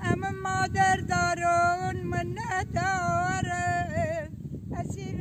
همه 0.00 0.30
مادر 0.30 0.96
دارون 0.96 2.02
من 2.04 2.26
ندارم 2.38 4.30
اسیر 4.78 5.16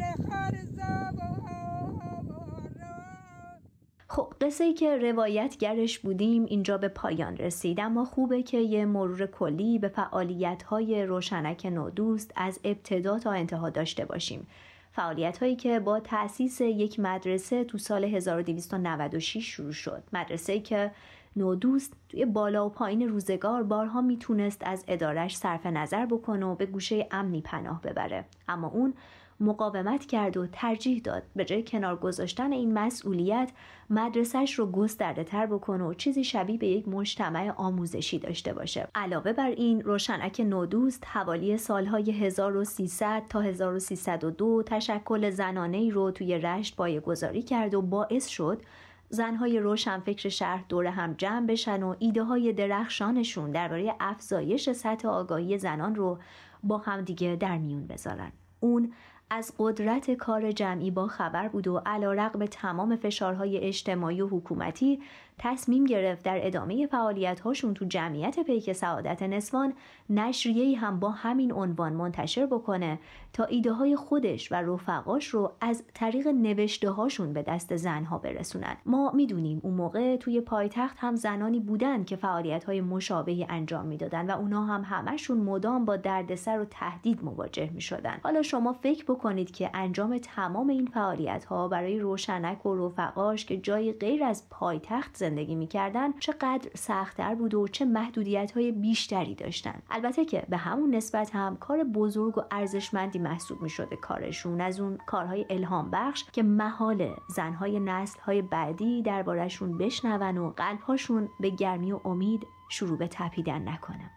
خب 4.10 4.35
قصه 4.46 4.64
ای 4.64 4.74
که 4.74 4.98
روایتگرش 4.98 6.00
بودیم 6.00 6.46
اینجا 6.46 6.78
به 6.78 6.88
پایان 6.88 7.38
رسید. 7.38 7.80
اما 7.80 8.06
خوبه 8.06 8.44
که 8.44 8.58
یه 8.58 8.86
مرور 8.86 9.26
کلی 9.26 9.80
به 9.80 9.88
فعالیت 9.88 10.64
های 10.64 11.06
روشنک 11.06 11.66
نودوست 11.66 12.32
از 12.36 12.60
ابتدا 12.64 13.20
تا 13.20 13.32
انتها 13.32 13.70
داشته 13.70 14.06
باشیم. 14.06 14.48
فعالیت 14.92 15.38
هایی 15.38 15.56
که 15.56 15.80
با 15.80 16.00
تأسیس 16.00 16.62
یک 16.62 17.00
مدرسه 17.00 17.64
تو 17.64 17.78
سال 17.78 18.04
1296 18.04 19.46
شروع 19.46 19.72
شد. 19.72 20.04
مدرسه 20.14 20.60
که 20.60 20.92
نودوست 21.36 21.94
توی 22.10 22.26
بالا 22.26 22.66
و 22.66 22.70
پایین 22.70 23.10
روزگار 23.10 23.64
بارها 23.64 24.02
می‌تونست 24.02 24.62
از 24.66 24.84
ادارش 24.88 25.38
صرف 25.38 25.66
نظر 25.66 26.06
بکنه 26.06 26.46
و 26.46 26.56
به 26.56 26.66
گوشه 26.66 27.08
امنی 27.12 27.42
پناه 27.42 27.82
ببره. 27.82 28.26
اما 28.48 28.68
اون 28.68 28.94
مقاومت 29.40 30.06
کرد 30.06 30.38
و 30.38 30.48
ترجیح 30.48 31.02
داد 31.02 31.24
به 31.36 31.46
جای 31.46 31.64
کنار 31.64 31.96
گذاشتن 31.96 32.52
این 32.52 32.74
مسئولیت 32.74 33.52
مدرسهش 33.90 34.54
رو 34.54 34.72
گسترده 34.72 35.24
تر 35.24 35.46
بکنه 35.46 35.84
و 35.84 35.94
چیزی 35.94 36.24
شبیه 36.24 36.58
به 36.58 36.68
یک 36.68 36.88
مجتمع 36.88 37.54
آموزشی 37.56 38.20
داشته 38.20 38.54
باشه 38.54 38.88
علاوه 38.96 39.34
بر 39.34 39.50
این 39.50 39.82
روشنک 39.82 40.42
نودوست 40.46 41.04
حوالی 41.08 41.58
سالهای 41.58 42.12
1300 42.12 43.24
تا 43.30 43.42
1302 43.42 44.64
تشکل 44.66 45.30
زنانه 45.30 45.90
رو 45.90 46.12
توی 46.12 46.38
رشت 46.38 46.76
بایه 46.76 47.00
گذاری 47.00 47.42
کرد 47.42 47.74
و 47.74 47.82
باعث 47.82 48.28
شد 48.28 48.62
زنهای 49.10 49.60
روشنفکر 49.60 50.30
شهر 50.30 50.64
دور 50.70 50.86
هم 50.86 51.14
جمع 51.14 51.48
بشن 51.48 51.84
و 51.84 51.96
ایده 52.00 52.24
های 52.24 52.54
درخشانشون 52.54 53.52
درباره 53.52 53.96
افزایش 54.00 54.72
سطح 54.72 55.08
آگاهی 55.08 55.58
زنان 55.58 55.96
رو 55.96 56.20
با 56.64 56.78
همدیگه 56.78 57.36
در 57.36 57.58
میون 57.58 57.88
بذارن. 57.88 58.32
اون 58.60 58.94
از 59.30 59.54
قدرت 59.60 60.12
کار 60.12 60.52
جمعی 60.52 60.92
با 60.92 61.08
خبر 61.08 61.48
بود 61.48 61.68
و 61.68 61.82
علا 61.86 62.14
رقم 62.14 62.46
تمام 62.46 62.96
فشارهای 62.96 63.58
اجتماعی 63.58 64.22
و 64.22 64.28
حکومتی 64.28 65.00
تصمیم 65.38 65.86
گرفت 65.86 66.24
در 66.24 66.48
ادامه 66.48 66.88
فعالیت 66.88 67.40
هاشون 67.40 67.74
تو 67.74 67.86
جمعیت 67.86 68.40
پیک 68.40 68.74
سعادت 68.74 69.24
نسوان 69.24 69.74
نشریه‌ای 70.10 70.76
هم 70.76 71.00
با 71.00 71.10
همین 71.10 71.54
عنوان 71.54 71.94
منتشر 71.94 72.46
بکنه 72.46 73.00
تا 73.34 73.44
ایده 73.44 73.72
های 73.72 73.96
خودش 73.96 74.52
و 74.52 74.56
رفقاش 74.56 75.28
رو 75.28 75.52
از 75.62 75.84
طریق 75.94 76.28
نوشته 76.28 76.90
هاشون 76.90 77.34
به 77.34 77.42
دست 77.42 77.76
زنها 77.76 78.18
برسونن. 78.18 78.78
ما 78.86 79.12
می‌دونیم 79.12 79.62
اون 79.64 79.74
موقع 79.74 80.18
توی 80.18 80.42
پایتخت 80.42 80.98
هم 81.00 81.16
زنانی 81.16 81.60
بودن 81.60 82.04
که 82.04 82.16
فعالیت 82.16 82.64
های 82.64 82.82
مشابهی 82.82 83.46
انجام 83.50 83.86
می‌دادن 83.86 84.32
و 84.32 84.38
اونا 84.38 84.66
هم 84.66 84.84
همشون 84.86 85.38
مدام 85.38 85.86
با 85.86 85.96
دردسر 85.96 86.60
و 86.60 86.66
تهدید 86.66 87.24
مواجه 87.24 87.70
می‌شدن. 87.74 88.20
حالا 88.24 88.42
شما 88.42 88.74
فکر 88.74 89.04
بکنید 89.04 89.52
که 89.52 89.70
انجام 89.74 90.18
تمام 90.18 90.68
این 90.68 90.86
فعالیت 90.86 91.46
ها 91.46 91.68
برای 91.68 92.00
روشنک 92.00 92.66
و 92.66 92.76
رفقاش 92.88 93.46
که 93.46 93.58
جای 93.58 93.92
غیر 93.94 94.24
از 94.24 94.50
پایتخت 94.50 95.16
زندگی 95.30 95.56
می‌کردن 95.56 96.12
چقدر 96.20 96.70
سختتر 96.76 97.36
بود 97.36 97.54
و 97.54 97.68
چه 97.68 97.86
محدودیت 97.86 98.52
های 98.52 98.72
بیشتری 98.72 99.36
داشتن. 99.36 99.82
البته 99.90 100.26
که 100.26 100.46
به 100.50 100.58
همون 100.58 100.96
نسبت 100.96 101.36
هم 101.36 101.58
کار 101.58 101.84
بزرگ 101.84 102.38
و 102.38 102.42
ارزشمندی 102.52 103.20
محسوب 103.20 103.62
می 103.62 103.70
شده 103.70 103.96
کارشون. 103.96 104.62
از 104.62 104.80
اون 104.80 104.98
کارهای 105.06 105.46
الهام 105.50 105.92
بخش 105.92 106.24
که 106.34 106.44
محال 106.44 107.16
زنهای 107.30 107.80
نسل 107.80 108.20
های 108.20 108.42
بعدی 108.42 109.02
دربارهشون 109.02 109.78
بشنون 109.78 110.38
و 110.38 110.50
قلبهاشون 110.50 111.30
به 111.40 111.50
گرمی 111.50 111.92
و 111.92 112.00
امید 112.06 112.48
شروع 112.70 112.98
به 112.98 113.08
تپیدن 113.08 113.70
نکنه 113.70 114.12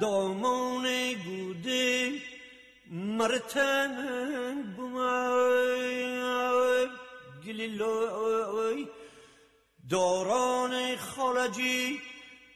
دامان 0.00 0.84
گوده 1.24 2.10
مرتن 2.90 3.94
گلیلوی 7.46 8.88
دوران 9.90 10.96
خالجی 10.96 12.00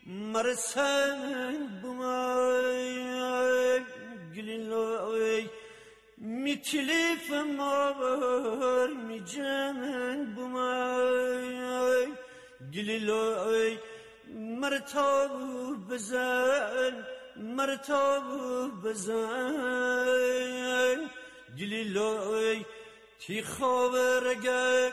مرسن 0.07 1.81
بمای 1.83 2.99
گلیلوی 4.37 5.49
میتلیف 6.17 7.31
مار 7.57 8.89
می 9.09 9.21
جمن 9.21 10.35
بمای 10.35 12.07
گلیلوی 12.75 13.79
مرتاب 14.61 15.31
بزن 15.91 17.07
مرتاب 17.37 18.25
بزن 18.85 19.79
گلیلوی 21.59 22.65
تی 23.21 23.43
خاورگه 23.43 24.93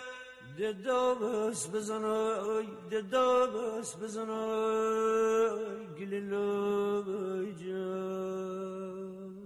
ددابس 0.60 1.68
بزنای 1.68 2.68
ددابس 2.92 3.96
بزنای 3.96 5.60
گلیلوی 6.00 7.54
جان 7.54 8.45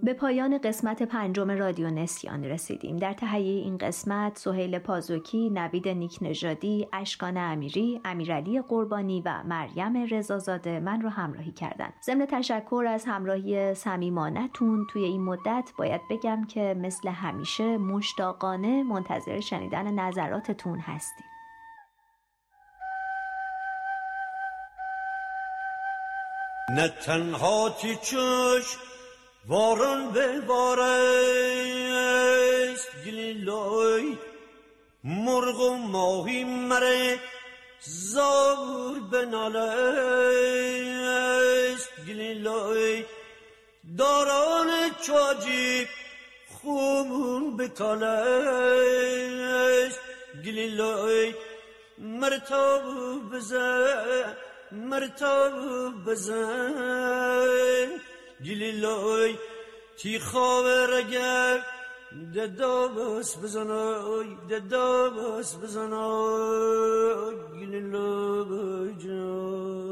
به 0.02 0.14
پایان 0.14 0.58
قسمت 0.58 1.02
پنجم 1.02 1.50
رادیو 1.50 1.90
نسیان 1.90 2.44
رسیدیم 2.44 2.96
در 2.96 3.12
تهیه 3.12 3.62
این 3.62 3.78
قسمت 3.78 4.38
سهیل 4.38 4.78
پازوکی، 4.78 5.50
نوید 5.50 5.88
نیک 5.88 6.18
نژادی، 6.22 6.88
اشکان 6.92 7.36
امیری، 7.36 8.00
امیرعلی 8.04 8.62
قربانی 8.62 9.22
و 9.24 9.42
مریم 9.44 10.06
رضازاده 10.10 10.80
من 10.80 11.00
رو 11.00 11.08
همراهی 11.08 11.52
کردند. 11.52 11.92
ضمن 12.02 12.26
تشکر 12.26 12.84
از 12.88 13.04
همراهی 13.04 13.74
صمیمانهتون 13.74 14.86
توی 14.90 15.04
این 15.04 15.22
مدت 15.22 15.70
باید 15.78 16.00
بگم 16.10 16.44
که 16.44 16.76
مثل 16.78 17.08
همیشه 17.08 17.78
مشتاقانه 17.78 18.82
منتظر 18.82 19.40
شنیدن 19.40 19.94
نظراتتون 19.94 20.78
هستیم. 20.78 21.26
نه 26.76 26.88
تنها 26.88 27.70
تی 27.70 27.96
وارون 29.48 30.12
به 30.12 30.40
وارست 30.40 30.88
گلیلای 33.06 34.16
مرغ 35.04 35.60
و 35.60 35.76
ماهی 35.76 36.44
مره 36.44 37.20
زور 37.82 39.00
بنالست 39.12 39.60
گلیلای 42.08 43.04
داران 43.98 44.90
چاجی 45.06 45.88
خوبون 46.48 47.56
بکالست 47.56 48.00
گلیلای 50.44 51.34
مرتاب 51.98 52.82
بزن 53.32 54.36
مرتاب 54.72 56.04
بزن 56.06 58.00
گلیلای 58.44 59.34
تی 59.98 60.18
خاورگر 60.18 61.64
ددابس 62.34 63.36
بزنای 63.38 64.26
ددابس 64.50 65.56
بزنای 65.56 67.34
گلیلای 67.60 68.94
جان 68.94 69.89